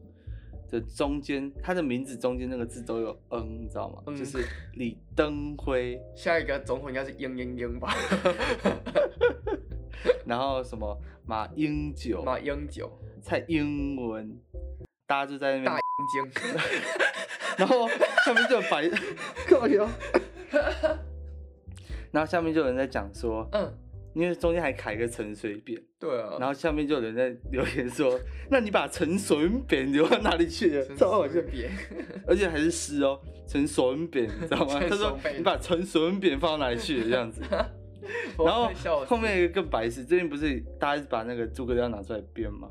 [0.71, 4.03] 的中间，他的名字中间那个字都有“嗯”，你知道吗？
[4.07, 4.39] 嗯就是
[4.75, 7.95] 李登辉，下一个总统应该是英英英吧？
[10.25, 14.39] 然后什么马英九、马英九、蔡英文，
[15.07, 16.41] 大家就在那边大边，英精。
[17.59, 17.89] 然后
[18.25, 18.89] 下面就有白，
[19.49, 19.87] 靠腰，
[22.13, 23.73] 然后下面就有人在讲说，嗯，
[24.15, 25.81] 因为中间还卡一个陈水扁。
[25.99, 26.37] 对啊。
[26.39, 28.19] 然后下面就有人在留言说
[28.51, 31.71] ：“那你把陈水扁留到哪里去了？”超好笑，别。
[32.27, 34.81] 而且还是诗哦，陈水扁，你知道吗？
[34.89, 37.43] 他说水：“扁你把陈水扁放到哪里去了？”这样子。
[38.39, 38.71] 然后
[39.07, 42.69] 后面有一个更白痴，最近不是大家把那个诸葛亮拿出来编吗？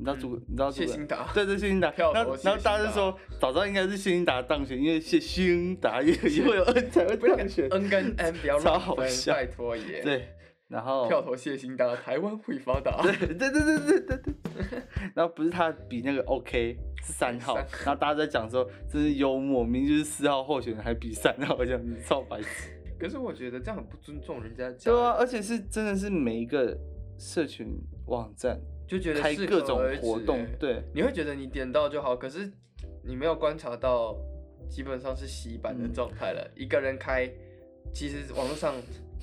[0.00, 1.30] 你知道诸葛，你知道谢欣达。
[1.34, 1.92] 对对，谢欣达。
[1.98, 7.68] 然后然后大家就说，早知道应该是谢欣达当选，因为谢欣达也以后有 N 才会当选。
[7.68, 10.00] N 跟 N 不要超乱分，拜托耶。。
[10.02, 10.28] 对，
[10.68, 13.02] 然后票投谢欣达，台湾会发达。
[13.02, 14.34] 对对对对对对对。
[15.14, 22.70] 然后不是他比那个 OK 是三号，然后大家在讲说真是幽默，明明就是四号候选人还比三号这样子，超白痴。
[22.98, 26.74] 可是我觉得这样很不尊重人家家对啊，而且是真的是每一个
[27.18, 27.66] 社群
[28.06, 32.50] 网站就觉得开各种活动欸，对，你会觉得你点到就好，可是
[33.04, 34.16] 你没有观察到，
[34.68, 36.50] 基本上是洗版的嗯状态了。
[36.56, 37.30] 一个人开，
[37.94, 38.74] 其实网络上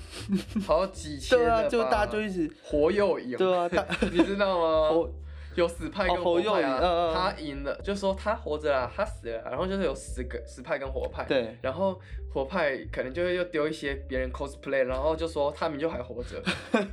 [0.66, 3.68] 好几千对啊，就大家吧就一直活又赢，对啊，
[4.10, 4.88] 你知道吗？
[4.96, 5.10] 活
[5.54, 12.00] 有死派跟哦活活派啊，嗯他赢了，就说他活着啦，他死了，然后就是有死个死派跟活派，对，然后
[12.32, 16.40] 活派可能就会又丢一些别人 cosplay，然后就说他们就还活着，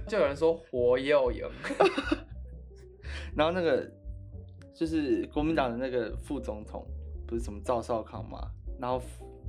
[0.10, 1.44] 就有人说活又赢，
[3.36, 3.90] 然后那个
[4.74, 6.86] 就是国民党的那个副总统，
[7.28, 8.40] 不是什么赵少康吗，
[8.80, 9.02] 然后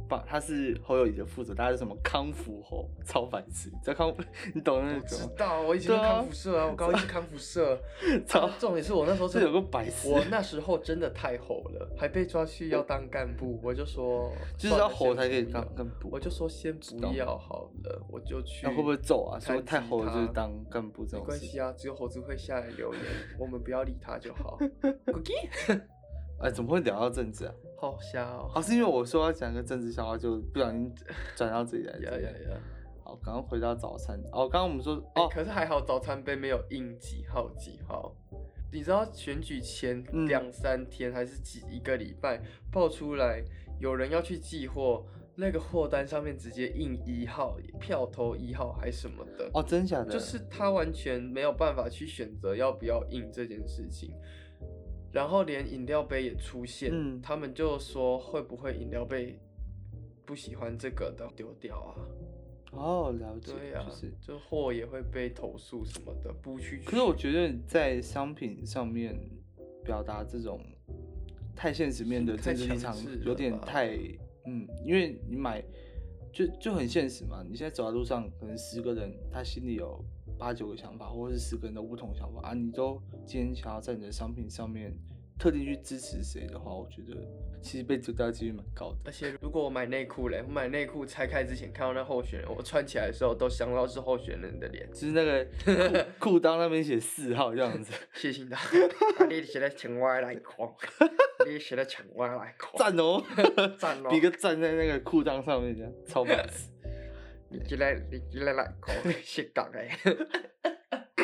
[0.08, 4.22] 把他是侯友谊的副手，他是什么康复侯，超白痴，你知道康复，
[4.54, 5.00] 你懂那我？
[5.00, 7.78] 知道，我以前康复社啊，我高一是康复社，
[8.26, 18.66] 超啊重点是我那时候这真的有个白痴，我那时候真的太吼了，还被抓去要当干部，我就说就是要吼才可以当干部我就说先不要好了，我就去。
[18.66, 19.38] 那会不会揍啊？
[19.40, 23.02] 说太吼了就是他当干部这没种没关系啊，只有猴子会下来留言，
[23.38, 24.58] 我们不要理他就好。
[26.40, 27.54] 哎，怎么会聊到政治啊？
[27.78, 28.50] 好笑哦。
[28.54, 30.92] 哦，是因为我说要讲个政治笑话，就不小心
[31.34, 31.92] 转到这里来。
[32.04, 32.60] 呀呀呀！
[33.02, 34.18] 好，刚刚回到早餐。
[34.32, 38.14] 哦，刚刚我们说哎、哦，可是还好早餐杯没有印几号几号。
[38.72, 43.42] 你知道选举前嗯两三天还是几一个礼拜爆出来，
[43.78, 49.48] 有人要去寄货，那个货单上面直接印一号，票投一号还什么的。
[49.54, 50.12] 哦，真假的？
[50.12, 54.12] 就是他完全没有办法去选择要不要印这件事情，
[55.16, 59.38] 然后连饮料杯也出现，嗯他们就说会不会饮料杯
[60.26, 61.96] 不喜欢这个的丢掉啊？
[62.72, 64.12] 哦，了解，对呀、就是。
[64.20, 66.82] 就货也会被投诉什么的，不去。
[66.84, 69.18] 可是我觉得在商品上面
[69.82, 70.60] 表达这种
[71.54, 73.96] 太现实面的太政治立场有点太
[74.44, 75.64] 嗯，因为你买
[76.30, 77.42] 就就很现实嘛。
[77.42, 80.04] 你现在走在路上，可能十个人他心里有
[80.38, 82.54] 八九个想法，或者是十个人的不同想法啊。
[82.54, 84.92] 你都今天想要在你的商品上面
[85.38, 87.16] 特定去支持谁的话，我觉得
[87.62, 88.98] 其实被丢掉的几率蛮高的。
[89.04, 94.88] 而且如果我买内裤嘞，我买内裤拆开之前看到那候选人，我穿起来的时候都想到是候选人的脸。
[94.92, 95.44] 就是那个
[96.18, 100.66] 裤 裤裆那边写四号这样子， 谢谢大家，啊你是咧请外来看，
[101.46, 103.22] 你是咧请外来看，赞哦，
[103.78, 106.70] 赞哦比个赞在那个裤裆上面这样，超白痴。
[107.48, 109.90] 你进来，你进来来看，是讲诶。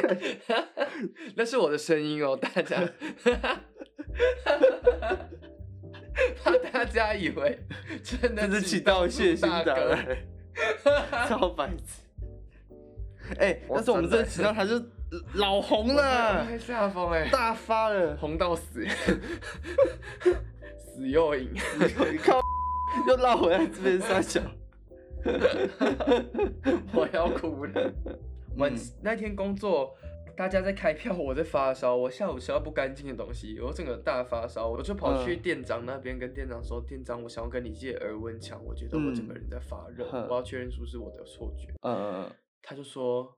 [1.37, 2.82] 那是我的声音哦，大家，
[6.42, 7.58] 怕大家以为
[8.02, 9.94] 真的是起到谢欣达大哥。
[9.94, 10.24] 来，
[11.28, 12.02] 超白痴。
[13.38, 14.72] 哎、我但是我们这请到他就
[15.35, 18.85] 老红了，太下风哎，大发了，红到死，
[20.78, 21.52] 死又赢。
[21.52, 22.40] 你靠，
[23.08, 24.40] 又绕回来这边三小。
[26.94, 27.92] 我要哭了。
[28.56, 29.94] 晚嗯那天工作，
[30.37, 41.68] 大家在开票，我在发烧，我下午吃到不干净的东西，我整个大发烧，我就跑去嗯店长那边跟店长说：“店长，我想要跟你借耳温枪，我觉得我整个人在发热，嗯我要确认是不是我的错觉。
[41.82, 42.30] 嗯嗯”
[42.62, 43.35] 他就说：“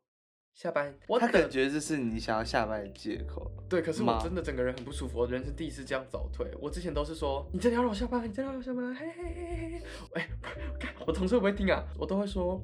[0.54, 3.50] 下班。”他感觉这是你想要下班的借口。
[3.68, 6.46] 对，可是我真的整个人很不舒服，我人生第一次这样早退。
[6.60, 9.82] 我之前都是说，你真的要让我下班，你真的要让我下班，嘿嘿嘿嘿嘿。
[10.14, 10.28] 哎、
[10.78, 11.84] 看我同事会不会听啊？
[11.98, 12.62] 我都会说，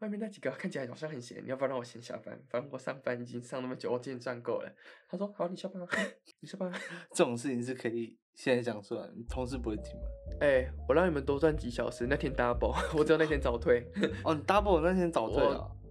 [0.00, 2.38] 外面那几个看起来好像很闲，你要不要让我先下班？
[2.48, 4.72] 反正我上班已经上那么久，我今天赚够了。
[5.08, 5.88] 他说好，你下班啊，
[6.40, 6.78] 你下班啊。
[7.14, 10.02] 这种事情是可以现在讲出来，你同事不会听吗？
[10.40, 13.86] 哎、我让你们多赚几小时，那天 double， 我只有那天早退。
[14.24, 15.81] 哦，你 double 那天早退我了，我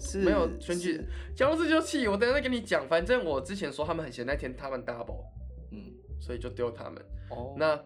[0.00, 2.86] 是没有选举是，讲到这就气，我等下再跟你讲。
[2.88, 5.24] 反正我之前说他们很闲，那天他们 double，
[5.70, 7.02] 嗯，所以就丢他们。
[7.30, 7.78] 哦，那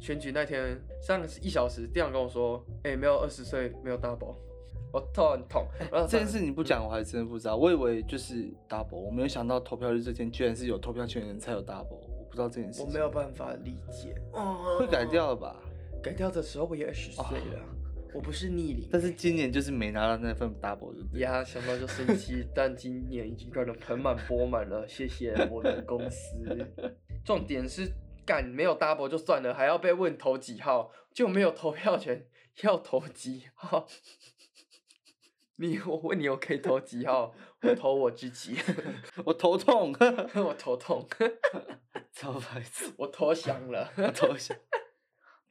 [0.00, 4.34] 选举那天上一小时，店长跟我说，哎、没有二十岁，没有 double，
[4.92, 5.66] 我头很痛。
[6.08, 7.56] 这件事你不讲，我还真的不知道。
[7.56, 12.82] 我以为就是 double，我没有想到投票日这天居然是有投票权的人才有 double，我不知道这件事。
[12.82, 14.14] 我没有办法理解。
[14.78, 15.56] 会改掉了吧？
[16.02, 17.60] 改掉的时候我也二十岁了，
[18.16, 18.88] 我不是逆龄。
[18.90, 21.20] 但是今年就是没拿到那份 double 对不对？
[21.20, 26.26] 呀，想到就生气，但今年已经赚的盆满钵满了，谢谢我的公司。
[27.24, 27.92] 重点是
[28.24, 32.26] 干没有 double 就算了，还要被问投几号，就没有投票权，
[32.62, 33.86] 要投几号？
[35.58, 37.34] 你我问你，我可以投几号？
[37.62, 38.56] 我投我自己，
[39.26, 39.94] 我头痛，
[40.34, 41.06] 我头痛，
[42.12, 43.92] 超白痴，我投降了。
[43.96, 44.56] 我头想。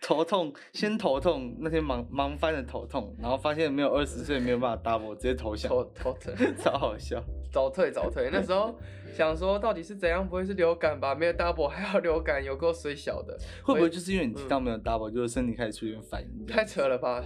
[0.06, 7.20] 头痛，先头痛，那天忙忙翻了头痛，然后发现没有二十岁没有办法 double，直接投降，头头疼， 超好笑。
[7.52, 8.30] 早退早退。
[8.32, 8.78] 那时候
[9.16, 10.24] 想说，到底是怎样？
[10.28, 11.16] 不会是流感吧？
[11.16, 13.36] 没有 double 还要流感，有够水小的。
[13.64, 16.46] 会不会就是因为你提到没有 double，就是身体开始出现反应？
[16.46, 17.24] 太扯了吧！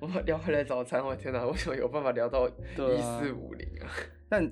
[0.00, 3.92] 我们聊回来早餐，我天哪，为什么有办法聊到一四五零啊？
[4.30, 4.50] 那你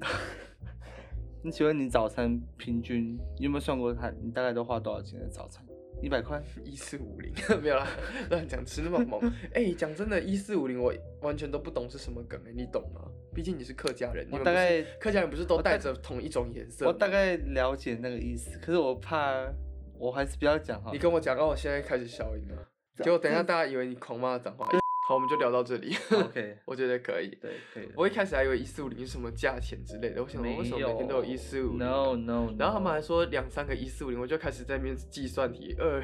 [1.42, 4.10] 你请问你早餐平均你有没有算过它？
[4.22, 5.64] 你大概都花多少钱的早餐？
[6.04, 6.42] 一百块？
[6.64, 7.88] 一四五零没有啦，
[8.28, 9.20] 乱讲，吃那么猛。
[9.54, 13.00] 哎、讲真的，一四五零我完全都不懂是什么梗哎、你懂吗？
[13.34, 16.92] 毕竟你是客家人，我大概客家人不是都带着同一种颜色吗？
[16.92, 19.50] 我大概了解那个意思，可是我怕，
[19.98, 20.98] 我还是不要讲哈你。
[20.98, 22.68] 跟我讲，哦，我现在开始消音了，
[23.02, 24.68] 结果等一下大家以为你狂骂脏话。
[25.06, 25.94] 好，我们就聊到这里。
[26.10, 27.28] OK， 我觉得可以。
[27.38, 27.88] 对，可以。
[27.94, 36.02] 我一开始还以为一四五零是什么价钱之类的，我想说为什么每天都有一四五零？？No No，然后他们还说两三个一四五零，我就开始在那边计算题，二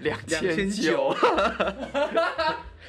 [0.00, 1.14] 两 两千千九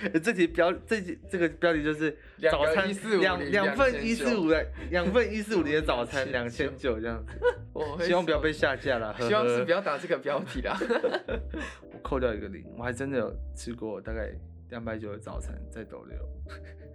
[0.03, 2.17] 九，这题标这题这个标题就是
[2.51, 7.31] 早餐1450两两份一四五的两份一四五零的早餐两千九这样子，
[7.71, 9.15] 我希望不要被下架了。
[9.21, 10.77] 希望是不要打这个标题啦。
[11.93, 14.29] 我扣掉一个零，我还真的有吃过大概
[14.69, 16.17] 两百九的早餐在斗六，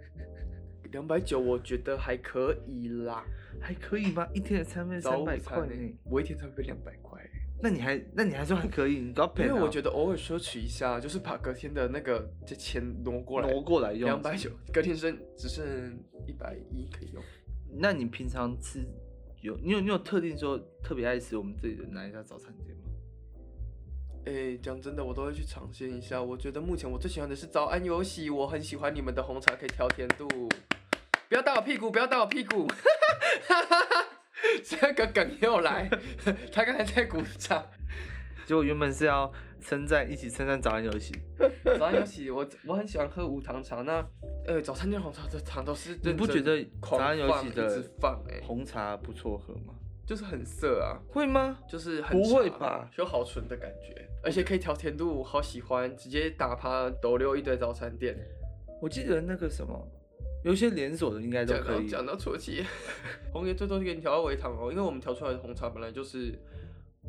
[0.91, 3.23] 两百九我觉得还可以啦，
[3.59, 4.27] 还可以吗？
[4.33, 7.21] 一天的餐费三百块呢呢，，我一天才会两百块。
[7.61, 8.99] 那你还那你还说还可以？
[8.99, 15.65] 你都要因为我觉得偶尔奢侈一下，就是把隔天的那个这钱挪过来，挪过来用两百九，隔天剩只剩
[16.27, 17.23] 一百一可以用。
[17.77, 18.85] 那你平常吃
[19.41, 22.83] 有你有你有特定说特别爱吃我们这里的哪一家早餐店吗？
[24.25, 26.21] 哎，讲真的，我都会去尝鲜一下。
[26.21, 30.27] 我觉得目前我最喜欢的是早安游戏，我很喜欢你们的红茶可以调甜度。
[31.29, 32.67] 不要打我屁股，不要打我屁股！
[34.63, 35.89] 这个梗又来，
[36.51, 37.63] 他刚才在鼓掌。
[38.47, 41.13] 就原本是要称赞一起称赞早安游戏，
[41.79, 43.81] 早安游戏，我我很喜欢喝无糖茶。
[43.81, 44.05] 那
[44.47, 47.83] 呃，早餐店红茶的糖都是你不觉得早安游戏的
[48.43, 49.73] 红茶不错喝吗？
[50.05, 51.57] 就是很涩啊，会吗？
[51.67, 58.17] 就是很不会吧就好纯的感觉，而且可以调甜度，好喜欢，直接打趴抖溜一堆早餐店。
[58.81, 59.87] 我记得那个什么，
[60.43, 61.87] 有一些连锁的应该都可以。
[61.87, 62.65] 讲到错气，
[63.31, 66.37] 红爷最多是给你调到微糖哦，因为我们调出来的红茶本来就是，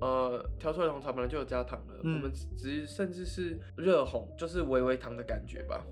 [0.01, 5.85] 呃，调出来的红茶本来就有加糖的，嗯我们只甚至是热红，就是微微糖的感觉吧。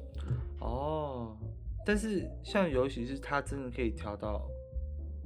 [0.60, 1.36] 哦，
[1.86, 4.46] 但是像尤其是它真的可以调到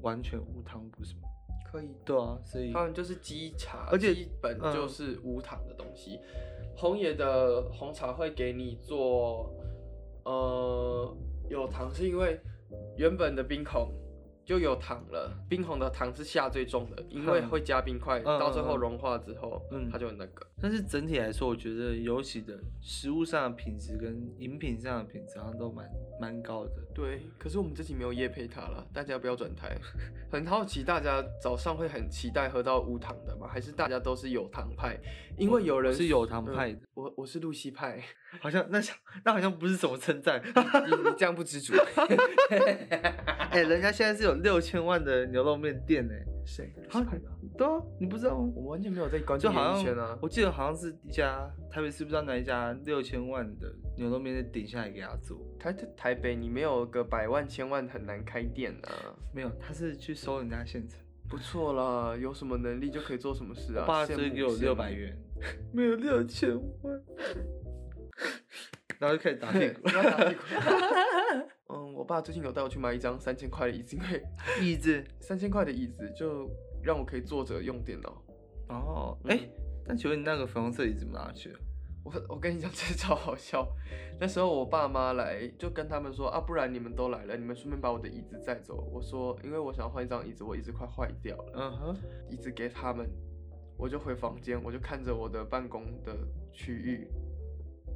[0.01, 1.28] 完全无糖，不是吗？
[1.71, 6.19] 可以，对啊，所以他们就是基茶，而且基本嗯就是无糖的东西。
[6.77, 9.53] 红野的红茶会给你做，
[10.25, 11.17] 呃，
[11.49, 12.41] 有糖是因为
[12.97, 13.91] 原本的冰红
[14.49, 20.47] 就有糖了，冰红的糖是下最重的，因为嗯会加冰块，嗯到最后融化之后，嗯它就有那个。
[20.61, 25.87] 但是整体来说，我觉得尤其的食物上的品质跟饮品上的品质好像都蛮
[26.19, 26.73] 蛮高的。
[26.95, 29.77] 对，可是我们这期没有夜配它了，大家不要转台。
[30.33, 33.47] 很好奇，大家早上会很期待喝到无糖的吗？
[33.47, 34.99] 还是大家都是有糖派？
[35.37, 38.03] 因为有人是有糖嗯派的我我是露西派。
[38.41, 40.43] 好像那像那好像不是什么称赞。
[40.45, 41.73] 你你这样不知足。
[43.51, 46.14] 哎、人家现在是有六千万的牛肉面店呢。
[46.44, 46.72] 谁？
[46.88, 47.24] 好派的？
[47.59, 48.51] 对啊，你不知道吗？
[48.57, 50.18] 我完全没有在关注就好像演艺圈啊。
[50.22, 59.14] 我记得好像是一家台北市不知道哪一家六千万的牛肉面店顶下来给他做，台台北你没有个百万千万很难开店啊。
[59.35, 60.98] 没有，他是去收人家现成。
[61.29, 63.83] 不错啦，有什么能力就可以做什么事啊。
[63.83, 65.14] 我爸羡慕只给我六百元，
[65.74, 67.03] 没有六千万。
[68.99, 69.83] 然后就开始打屁股。
[69.83, 70.41] 不要打屁股。
[71.71, 74.23] 嗯，我爸最近有带我去买一张三千块的椅子，因为
[74.63, 76.51] 椅子 三千块的椅子就
[76.83, 78.23] 让我可以坐着用电脑。
[78.69, 79.49] 哦，哎、嗯
[79.87, 81.59] 但请问你那个粉红色椅子怎么拿去了？
[82.05, 83.67] 我我跟你讲，这超好笑。
[84.19, 88.89] 那时候我爸妈来，就跟他们说啊，不然你们都来了，你们顺便把我的椅子载走。
[88.93, 91.53] 我说，因为我想要换一张椅子，我椅子快坏掉了。
[91.55, 91.97] 嗯哼，
[92.31, 93.07] 椅子给他们，
[93.77, 96.17] 我就回房间，我就看着我的办公的
[96.53, 97.09] 区域，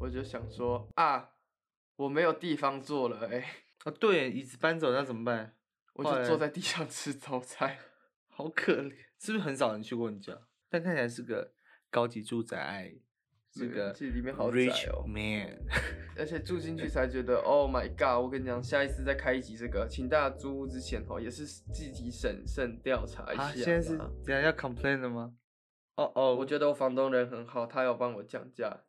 [0.02, 1.30] 我就想说啊，
[1.94, 3.38] 我没有地方坐了哎、
[3.84, 5.54] 啊对，椅子搬走那怎么办？
[5.92, 7.78] 我就坐在地上吃早餐。
[8.28, 10.36] 好可怜，是不是很少人去过你家？
[10.68, 11.52] 但看起来是个
[11.88, 12.92] 高级住宅，
[13.54, 14.58] 是对个这里面好窄
[15.06, 15.56] man。
[16.18, 18.20] 而且住进去才觉得，Oh my god！
[18.24, 25.36] 我跟你讲，下一次再开一集这个，请大家租屋之前哦，也是自己审慎调查一下啊，现在是等下要 complain 了吗？
[25.94, 28.84] 哦哦，我觉得我房东人很好，他有帮我降价，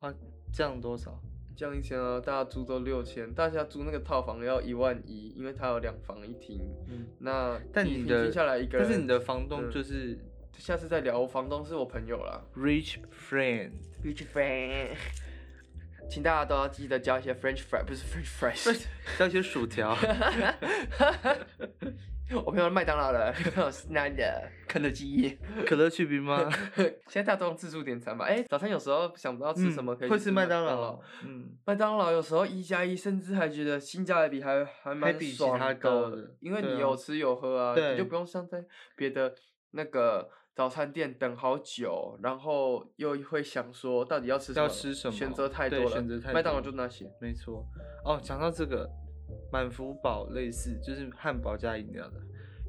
[0.00, 0.12] 啊，
[0.52, 1.20] 降多少？
[1.56, 6.60] 降一千啊，大家租都六千，大家租那个套房要一万一，因为它有两房一厅。
[6.86, 10.18] 嗯，那但你的平均下来一个人，但是你的房东嗯就是
[10.58, 11.18] 下次再聊。
[11.18, 14.96] 我房东是我朋友啦 rich friend，，Rich friend，
[16.10, 18.84] 请大家都要记得交一些 French fry，不是 French fries。
[19.18, 19.96] 叫一些薯条。
[22.34, 23.32] 我朋友麦当劳的，
[23.90, 25.38] 那的肯德基。
[25.64, 26.50] 可乐去冰吗？
[27.06, 28.24] 现在大家都用自助点餐嘛？
[28.26, 31.00] 哎、早餐有时候想不到吃什么，可以嗯会吃麦当劳劳。。
[31.24, 38.64] 嗯，麦当劳有时候一加一，甚至还觉得性价比还还蛮爽的因为你有吃有喝啊，对你就不用像在
[38.96, 39.32] 别的
[39.70, 45.84] 那个早餐店等好久，然后又会想说到底要吃什么，要吃什么选择太多了。
[45.84, 47.64] 对选择太麦当劳就那些，没错。
[48.04, 48.90] 哦，讲到这个，
[49.52, 52.20] 满福堡类似就是汉堡加饮料的。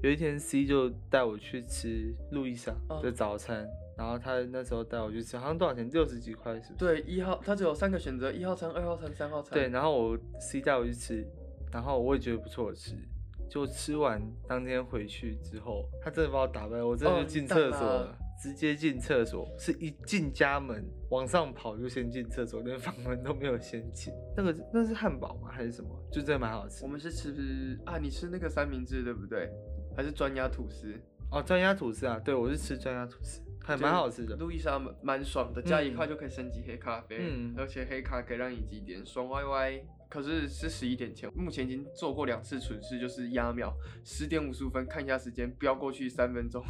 [0.03, 5.89] 有一天 C 就带我去吃路易莎哦的早餐，然后他那时候带我去吃，好像多少钱？
[5.89, 6.73] 六十几块是不是？
[6.75, 9.53] 对，一号他只有三个选择，一号餐、二号餐、三号餐。
[9.53, 11.27] 对，然后我 C 带我去吃，
[11.71, 12.95] 然后我也觉得不错吃。
[13.49, 24.13] 就吃完当天回去之后，他真的把我打败，我真的哦就进厕所了，了直接进厕所，是一进家门往上跑就先进厕所，连房门都没有先进。
[24.35, 25.49] 那个那是汉堡吗？
[25.51, 25.89] 还是什么？
[26.11, 26.87] 就真的蛮好吃我。
[26.87, 29.49] 们是吃啊，你吃那个三明治对不对？
[29.95, 30.93] 还是专压吐司？
[31.31, 34.35] 哦，专家吐司啊，对我是吃专家吐司，还蛮好吃的。
[34.35, 39.83] 路易莎蛮蛮爽的，加一嗯块就可以升级黑咖啡，嗯而且黑咖可以让你几点爽歪歪。
[40.09, 46.63] 可是是十一点前，目前已经做过两次蠢事，就是压秒，十点五十五分看一下时间，飙过去三分钟。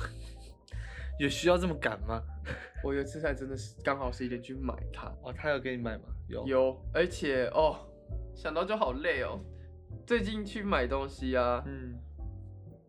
[1.19, 2.21] 有需要这么赶吗？
[2.83, 6.03] 我有一次才真的是刚好十一点去买它，哦，他有给你买吗？
[6.27, 6.45] 有。
[6.47, 7.87] 有，而且哦，
[8.35, 9.39] 想到就好累哦。
[10.05, 11.97] 最近去买东西啊，嗯，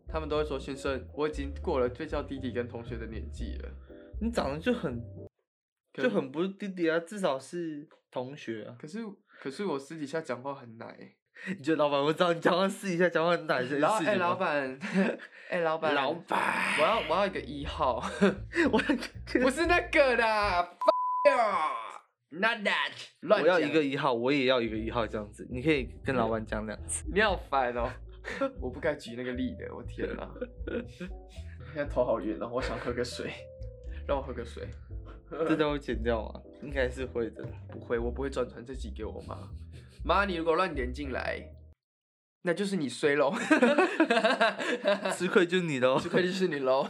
[0.07, 3.69] 他们都会说先生，我已经过了最叫弟弟跟同学的年纪了。
[4.21, 5.01] 你长得就很
[5.93, 8.77] 就很不是弟弟啊，至少是同学啊。
[8.79, 11.15] 可是可是我私底下讲话很奶。
[11.47, 14.79] 你觉得老板，我知道你讲话试一下讲话很哪些老哎、事情吗，老板，
[15.49, 16.39] 哎、老板，老板
[16.79, 18.03] 我要我要一个一号，
[18.71, 18.77] 我
[19.39, 20.75] 不是那个的，F
[21.25, 25.47] you，not that，乱我要一个一号，我也要一个一号这样子。
[25.49, 27.05] 你可以跟老板讲两次。
[27.13, 27.89] 你好烦哦，
[28.59, 30.29] 我不该举那个例的，我天哪，
[31.73, 33.31] 现在头好晕哦，我想喝个水，
[34.07, 34.67] 让我喝个水。
[35.31, 36.41] 这都会剪掉吗？
[36.63, 37.43] 应该是会的。
[37.67, 39.37] 不会，我不会转传这集给我妈。
[40.03, 41.43] 妈，你如果乱点进来，
[42.43, 43.33] 那就是你衰喽。
[45.15, 45.99] 吃亏就是你的哦。
[45.99, 46.87] 吃亏就是你喽。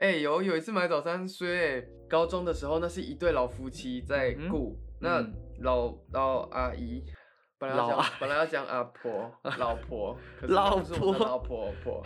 [0.00, 7.04] 哎、有有一次买早餐衰、欸，高中的时候，那是一对老夫妻在嗯顾，那嗯老老阿姨。
[7.56, 12.02] 本来要讲，本来要讲阿婆、 老婆，可是老婆老婆婆。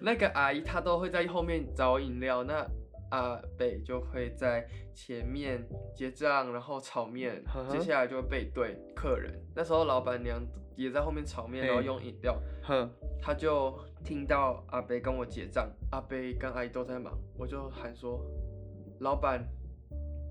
[0.00, 2.64] 那个阿姨她都会在后面找饮料，那
[3.10, 9.32] 阿北就会在前面结账，然后炒面接下来就会背对客人。
[9.54, 10.40] 那时候老板娘
[10.76, 12.40] 也在后面炒面，然后用饮料。
[12.62, 12.90] 哼，
[13.20, 18.20] 他就听到阿贝跟我结账，阿贝跟阿姨都在忙，我就喊说
[19.00, 19.46] ：“老板，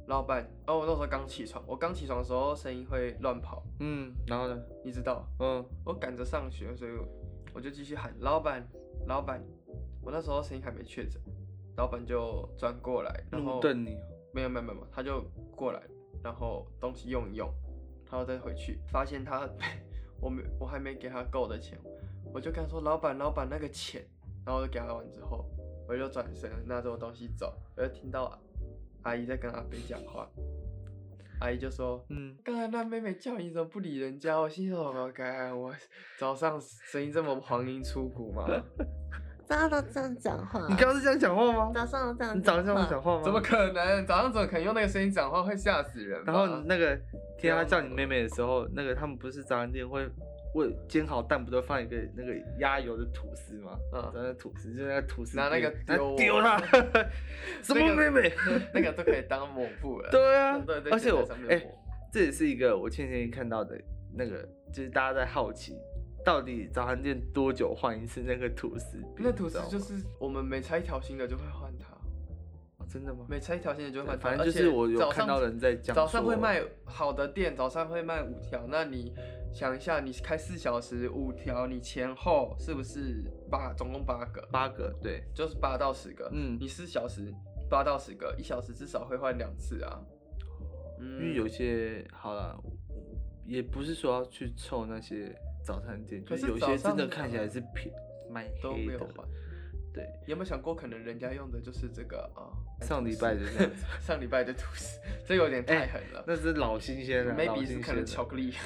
[0.07, 4.57] 老板。”哦我那时候刚起床，我刚起床的时候声音会乱跑，嗯，然后呢？
[4.85, 6.91] 你知道，嗯，我赶着上学，所以
[7.53, 8.67] 我就继续喊：“老板，
[9.07, 9.43] 老板。”
[10.01, 11.21] 我那时候声音还没确诊，
[11.77, 14.07] 老板就转过来，然后怒瞪你哦。
[14.33, 15.23] 没有没有没有，他就
[15.55, 15.81] 过来，
[16.23, 17.51] 然后东西用一用，
[18.05, 19.49] 然后再回去，发现他
[20.21, 21.79] 我没我还没给他够的钱，
[22.33, 24.05] 我就跟他说老板老板那个钱，
[24.45, 25.45] 然后我就给他完之后，
[25.88, 28.39] 我就转身拿着我东西走，我就听到
[29.03, 30.30] 阿姨在跟阿北讲话，
[31.39, 32.03] 阿姨就说。
[32.09, 34.38] 嗯，刚才那妹妹叫你怎么不理人家？
[34.38, 35.73] 我心想，我该我
[36.19, 38.45] 早上声音这么黄莺出谷吗？
[39.48, 40.60] 大家都这样讲话。
[40.68, 41.72] 你刚刚是这样讲话吗？
[41.74, 43.02] 早上都这样，你早上这样讲。
[43.02, 43.24] 话吗？
[43.24, 44.06] 怎么可能？
[44.06, 45.41] 早上怎么可能用那个声音讲话？
[45.43, 46.22] 会吓死人。
[46.26, 47.00] 然后那个
[47.38, 50.08] 天他叫你妹妹的时候，那个他们不是早餐店会
[50.56, 53.78] 为煎好蛋不都放一个那个压油的吐司吗？
[53.93, 56.58] 嗯在那吐司就是那个吐司拿那个边丢丢他，
[57.64, 58.34] 什么妹妹？
[58.74, 60.10] 那个都可以当抹布了。
[60.12, 61.62] 对啊对对，而且我哎
[62.12, 63.80] 这也是一个我前几天看到的
[64.14, 64.41] 那个，
[64.74, 65.78] 就是大家在好奇，
[66.28, 69.19] 到底早餐店多久换一次那个吐司饼？
[69.19, 71.93] 那吐司就是我们每拆一条新的就会换它，
[72.80, 73.25] 哦真的吗？
[73.30, 74.23] 每拆一条新的就会换它。
[74.32, 78.67] 反正就是我有看到人在讲早上会说卖好的店，早上会卖五条。
[78.67, 79.13] 那你
[79.53, 83.73] 想一下，你开四小时五条，你前后是不是八？
[83.73, 86.30] 总共八个，八个，对，就是八到十个。
[86.34, 87.34] 嗯你四小时
[87.69, 89.97] 八到十个，一小时至少会换两次啊。
[90.99, 92.61] 嗯因为有些好了，
[93.45, 95.34] 也不是说要去凑那些
[95.68, 97.93] 早餐店，可就是有些真的看起来是偏
[98.32, 99.28] 卖都黑的，没有换。
[99.93, 102.55] 对，有没有想过，可能人家用的就是这个啊？
[102.86, 104.97] 上礼拜的这样子 上礼拜的吐司，
[105.28, 106.24] 这有点太哎狠了。
[106.26, 108.53] 那是老新鲜了老 maybe 是可能巧克力。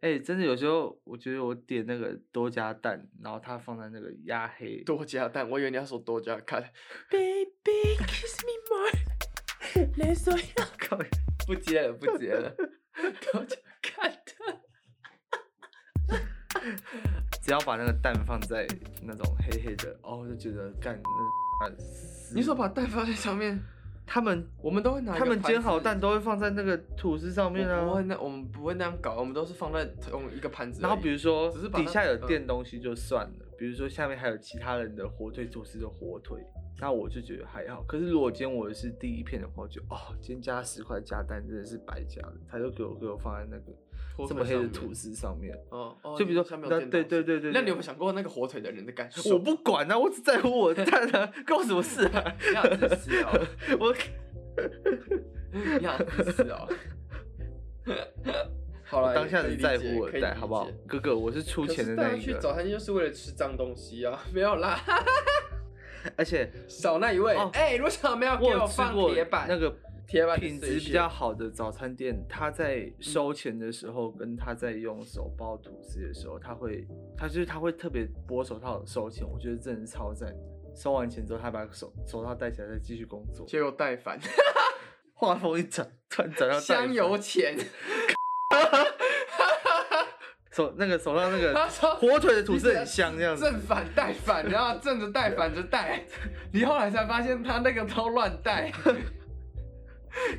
[0.00, 6.62] 哎、真的有时候我觉得我点那个多加蛋，然后它放在那个压黑，多加蛋，我以为你要说多加看。
[7.10, 8.92] Baby kiss me more，
[11.46, 12.54] 不接了，不接了，
[13.32, 14.22] 多加看的。
[17.42, 18.66] 只要把那个蛋放在
[19.02, 21.00] 那种黑黑的，哦，就觉得干
[21.60, 21.70] 那
[22.34, 23.60] 你说把蛋放在上面，
[24.06, 30.80] 他们我们都会拿他们煎好蛋都会放在那个吐司上面啊不会，那我们不会那样搞，我们都是放在同一个盘子。
[30.80, 36.40] 然后比如说只是底下有嗯垫东西就算了，比如说下面还有其他人的火腿吐司的火腿，
[36.80, 37.82] 那我就觉得还好。
[37.88, 43.72] 可是如果今天我是第一片的话，就哦，今天加十块加蛋真的是白加的，他就给我给我放在那个火
[44.26, 45.54] 这么黑的吐司上面。
[45.70, 49.34] 哦哦，就比如说那对垫东西对对对对那你有没有想过那个火腿的人的感受？
[49.34, 52.34] 我不管啊，我只在乎我的蛋啊， 关我什么事啊？
[52.50, 53.46] 你好自私哦，
[53.78, 53.94] 我
[55.78, 56.68] 你好自私哦。
[58.84, 60.66] 好了，我当下只在乎我的蛋，好不好？
[60.86, 64.80] 哥哥，我是出可钱的那一个，早餐店就是为了吃脏东西啊，没有啦。
[66.16, 69.46] 而且少那一位，哦哎、为什么没有给我放铁板？
[69.48, 69.70] 那个
[70.38, 80.34] 品质比较好的早餐店，他在收钱的时候，跟他在用手包吐司的时候，他会，他就是他会特别剥手套收钱，我觉得真的是超赞。
[80.74, 83.44] 收完钱之后，他把手手套戴起来，再继续工作。
[83.46, 84.18] 结果戴反
[85.12, 87.54] 话锋 一转，突然转到香油粉钱，
[90.52, 91.54] 手那个手上那个
[91.96, 93.44] 火腿的吐司很香，这样子。
[93.44, 96.02] 正反带反，然后正着带反着带，
[96.52, 98.72] 你后来才发现他那个都乱带。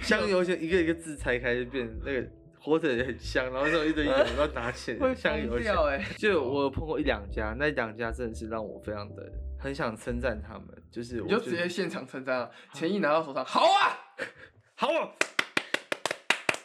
[0.02, 2.28] 香油就一个一个字拆开，就变成那个
[2.60, 5.86] 火腿也很香，然后这种一堆油要拿起来，会香油掉。
[5.86, 13.98] 哎、就我碰过一两家，那两家真的是让我非常的很想称赞他们，就是我你就直接现场称赞了，钱一拿到手上，好啊，
[14.76, 15.10] 好啊，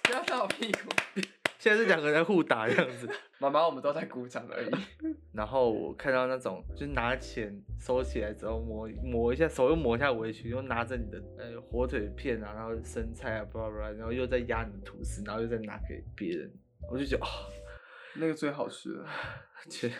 [0.02, 1.22] 不要打我屁股。
[1.64, 3.08] 现在是两个人互打这样子。
[3.40, 4.70] 妈妈，我们都在鼓掌而已。
[5.32, 16.52] 然后我看到那种，就是拿钱收起来之后抹抹一下手，又抹一下围裙，又拿着你的呃火腿片啊，然后生菜啊，巴拉巴拉，然后又在压你的吐司，然后又再拿给别人，
[16.90, 17.28] 我就觉得哦，
[18.16, 19.08] 那个最好吃了，
[19.70, 19.90] 切，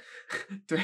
[0.68, 0.78] 对，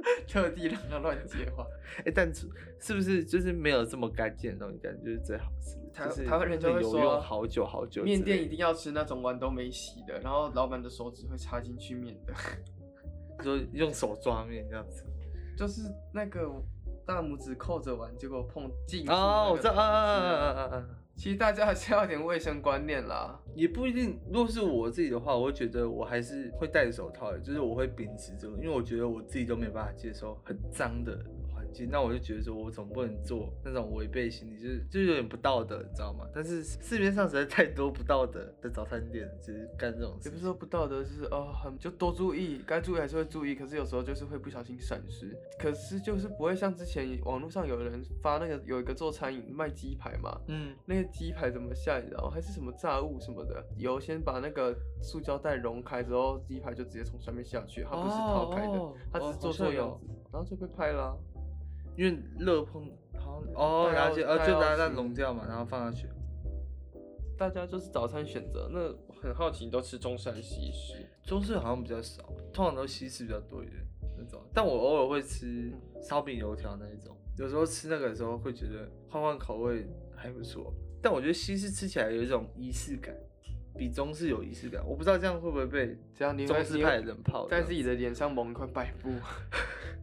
[0.28, 1.66] 特地让他乱接话。
[2.04, 5.90] 哎、但是是不是就是没有这么干净的东西，感觉就是最好吃的？
[5.92, 8.02] 台就是台湾人就会有说好久好久。
[8.02, 12.34] 面店一定要吃那种碗都没洗的，然后老板的手指会插进去面的，
[13.44, 15.04] 就用手抓面这样子。
[15.56, 15.82] 就是
[16.14, 16.50] 那个
[17.04, 20.88] 大拇指扣着碗，结果碰进去哦，我知道啊啊啊啊啊啊啊！
[21.22, 23.38] 其实大家还是要有点卫生观念啦。
[23.54, 24.18] 也不一定。
[24.26, 31.16] 如果是我自己的话，我会觉得我还是会戴手套的，就是我会秉持这个，因为我觉得我自己都没有办法接受很脏的
[31.72, 36.26] 环境，那我就觉得说我总不能做那种违背心理，就是就有点不道德，你知道吗？
[36.34, 40.28] 但是市面上实在太多不道德的早餐店，就是干这种事。
[40.28, 52.30] 也不是说不道德，就是哦，很就多注意，该注意还是会注意，可是有时候就是会不小心闪失，可是就是不会像之前网络上有人发那个有一个做餐饮卖鸡排嘛，嗯，那个鸡排怎么下，你知道吗？
[52.30, 61.16] 还是什么炸物什么的，油先把那个塑胶袋融开之后，鸡排就直接从上面下去，它不是掏开的，它只是做好像有错样子，然后就被拍了啊、
[61.96, 66.08] 因为热烹好像哦，大家了解，呃，大家就拿它要是溶掉嘛，然后放下去。
[67.38, 68.80] 大家就是早餐选择，那
[69.20, 70.94] 很好奇，你都吃中式还是西式？
[71.24, 72.22] 中式好像比较少，
[72.52, 73.82] 通常都西式比较多一点
[74.16, 74.40] 那种。
[74.54, 80.72] 但我偶尔会吃烧饼油条那一种，有时候吃那个的时候会觉得换换口味还不错。
[81.02, 83.12] 但我觉得西式吃起来有一种仪式感，
[83.76, 84.80] 比中式有仪式感。
[84.86, 87.48] 我不知道这样会不会被这样你会中式派的人泡？
[87.48, 89.08] 在自己的脸上蒙一块白布，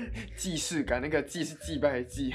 [0.36, 2.32] 既视感，那个既是祭拜的祭。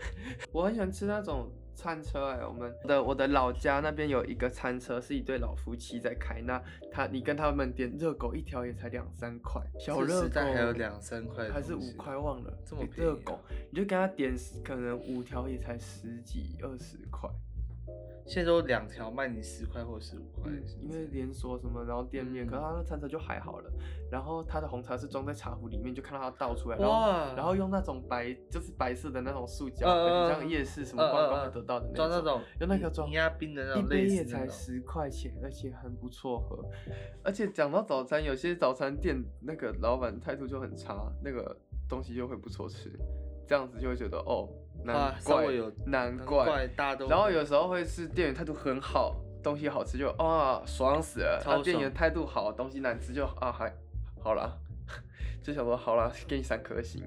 [0.52, 6.40] 我很喜欢吃那种餐车哎、我们的我的老家那边有一个餐车，是一对老夫妻在开。
[6.42, 13.38] 那他你跟他们点热狗一条也才两三块，小这热狗还有两三块的还是五块忘了，这么热狗，
[13.70, 14.34] 你就跟他点
[14.64, 17.28] 可能五条也才十几二十块。
[18.24, 23.70] 现在都两条卖你十块或十五块嗯，因为连锁什么，然后店面，嗯可是他那餐车就还好了。
[24.10, 29.86] 然后他的红茶是装在茶壶里面，就看到它倒出来，然后，然后用那种白，就是白色的那种塑胶，
[30.28, 32.08] 像夜市什么观光会得到的那种。
[32.08, 36.62] 装那种用那个装压冰的那一种杯也才十块钱，而且很不错喝。
[37.24, 41.56] 而且讲到早餐，有些早餐店那个老板态度就很差，那个
[41.88, 42.92] 东西就会不错吃，
[43.48, 44.48] 这样子就会觉得哦，
[44.84, 45.46] 难怪
[45.86, 46.66] 难难怪。
[46.68, 53.72] 大家都然后有时候会是店员态度很好，东西好吃就啊爽死了，超啊店员态度好，东西难吃就啊还
[54.20, 54.52] 好啦，
[55.42, 57.02] 就想说好啦，给你三颗星。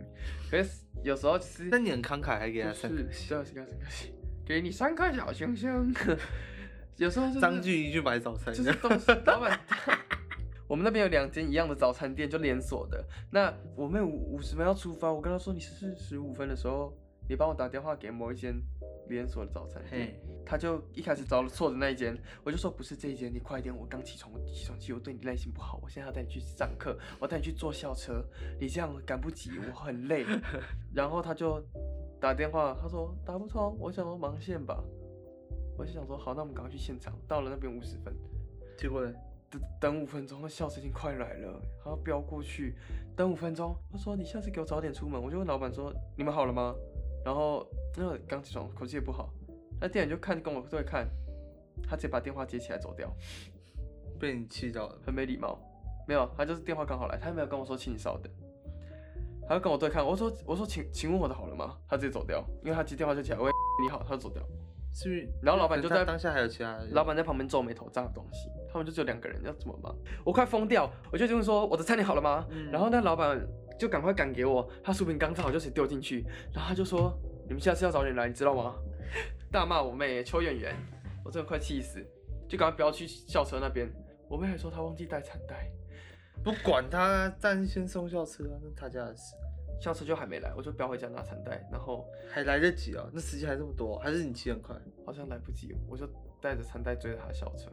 [0.49, 3.29] 可是有时候其实那你很慷慨，还给他三颗星。
[3.29, 4.13] 对，三颗星，
[4.45, 5.93] 给你三颗小星星。
[6.97, 9.59] 有时候就是张俊怡去买早餐，就是东西， 老板。
[10.67, 13.03] 我们那边有两间一样的早餐店，就连锁的。
[13.29, 16.91] 那我妹五五十分要出发，我跟她说你是十五分的时候，
[17.27, 18.55] 你帮我打电话给某一间
[19.07, 20.19] 连锁的早餐店。
[20.47, 28.23] 他就一开始找了错的那一间，我就说不是这一间，你快点，我刚起床，我起床气，我对你耐心不好，我现在要带你去上课，我带你去坐校车，
[28.59, 30.23] 你这样赶不及，我很累。
[30.93, 31.59] 然后他就
[32.21, 34.83] 打电话，他说打不通，我想说忙线吧，
[35.75, 38.13] 我就想说好，那我们赶快去现场，到了那边五十分，
[38.77, 39.11] 结果呢？
[39.49, 42.75] 等等五分钟，那校车已经快来了，他要飙过去，
[43.15, 46.75] 等五分钟，他说你下次给我早点出门，我就问老板说你们好了吗？
[47.25, 47.67] 然后
[47.97, 49.29] 那个刚起床，口气也不好，
[49.81, 51.09] 那店员就看跟我对看，
[51.83, 53.11] 他直接把电话接起来走掉，
[54.19, 54.99] 被你气到了。
[55.03, 55.59] 很没礼貌。
[56.07, 58.31] 没有，他就是电话刚好来，他没有跟我说请你稍等，
[59.49, 61.75] 他就跟我对看，我说我说请请问我的好了吗？
[61.87, 63.49] 他直接走掉，因为他接电话就起来喂
[63.81, 64.43] 你好，他就走掉。
[64.93, 65.27] 是不是？
[65.41, 69.91] 然后老板就在当下还有其他人老板在旁边皱眉头炸东西，他们就只有两个人，要怎么办？
[70.23, 72.45] 我快疯掉，我就问说我的餐点好了吗？
[72.51, 73.35] 嗯然后那老板
[73.77, 77.17] 就赶快赶给我，他薯饼刚炸好就直接丢进去，然后他就说
[77.47, 78.75] 你们下次要早点来，你知道吗？
[79.51, 80.75] 大骂我妹邱演员，
[81.23, 82.05] 我真的快气死，
[82.47, 83.89] 就赶快不要去校车那边。
[84.27, 85.71] 我妹还说她忘记带餐袋，
[86.43, 89.35] 不管他，站先送校车啊，那他家的事，
[89.79, 93.07] 校车就还没来，我就飙回家拿餐袋，然后还来得及啊？
[93.13, 94.75] 那时间还这么多，还是你骑很快？
[95.05, 96.07] 好像来不及，我就
[96.41, 97.69] 带着餐袋追着他校车，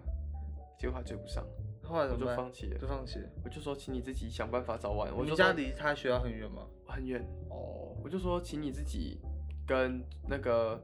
[0.78, 1.42] 结果还追不上，
[1.82, 2.26] 后来我就？
[2.36, 2.86] 放弃了就。
[2.86, 3.28] 放弃了。
[3.44, 5.12] 我就说，请你自己想办法早完。
[5.14, 6.62] 们家离他学校很远吗？
[6.86, 7.20] 很远，
[7.50, 9.20] 哦，我就说，请你自己
[9.66, 10.82] 跟那个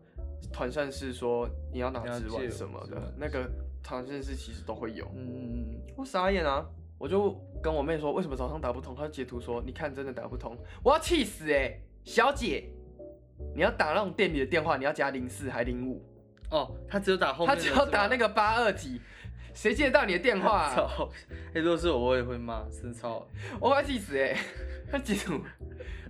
[0.53, 3.51] 团膳室说你要拿纸碗什么的，那个
[3.83, 5.05] 团膳室其实都会有。
[5.15, 6.67] 嗯嗯嗯，我傻眼啊！
[6.99, 8.95] 我就跟我妹说，为什么早上打不通？
[8.95, 12.71] 她就截图说，你看真的打不通，我要气死哎、小姐，
[13.55, 16.03] 你要打那种店里的电话，你要加零四还零五，
[16.51, 18.19] 哦，他只有打后面她，只要打那个。
[18.19, 19.01] 个八二几，
[19.59, 20.71] 谁接得到你的电话、啊？
[20.73, 21.11] 操！
[21.53, 23.27] 哎，如果是我，我也会骂，真操！
[23.61, 24.39] 我快气死哎、欸！
[24.89, 25.41] 他记住，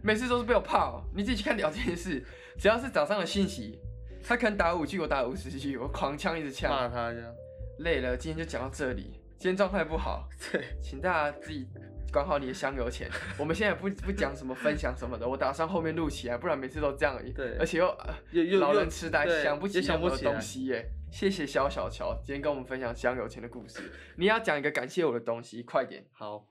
[0.02, 1.02] 每次都是被我泡。
[1.14, 2.22] 你自己去看聊天室，
[2.58, 3.80] 只要是早上的信息，
[4.22, 6.90] 他可能打五句，我打五十句，我狂呛一直骂呛。
[6.92, 7.32] 他这样。
[7.78, 9.18] 累了，今天就讲到这里。
[9.38, 11.66] 今天状态不好，对， 请大家自己
[12.12, 13.08] 管好你的香油钱。
[13.38, 17.32] 我们现在不不讲什么分享什么的，我打算后面录起来，不然每次都这样而已。
[17.32, 20.86] 对而且又呃又又老又人痴呆，想不起也想任何不起东西耶。
[21.10, 23.92] 谢谢肖小乔今天跟我们分享香油钱的故事。
[24.16, 26.46] 你要讲一个感谢我的东西，快点，好，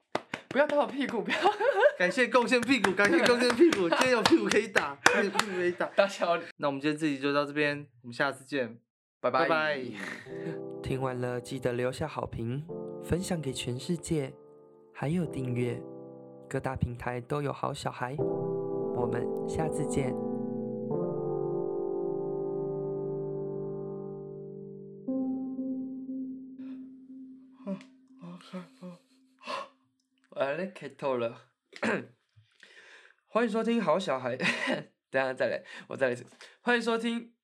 [0.49, 1.37] 不要打我屁股，不要
[1.97, 5.85] 感谢贡献屁股，感谢贡献屁股，今天有屁股可以打，今天有屁股可以打。
[5.95, 8.77] 大乔那我们今天这集就到这边，我们下次见，
[9.21, 9.81] 拜拜拜。
[10.83, 12.65] 听完了记得留下好评，
[13.03, 14.33] 分享给全世界，
[14.93, 15.81] 还有订阅，
[16.49, 18.15] 各大平台都有好小孩。
[18.95, 20.36] 我们下次见。
[30.57, 31.51] 我来开头了，
[33.29, 34.35] 欢迎收听好小孩，
[35.11, 36.25] 等下再来，我再来一次，
[36.61, 37.35] 欢迎收听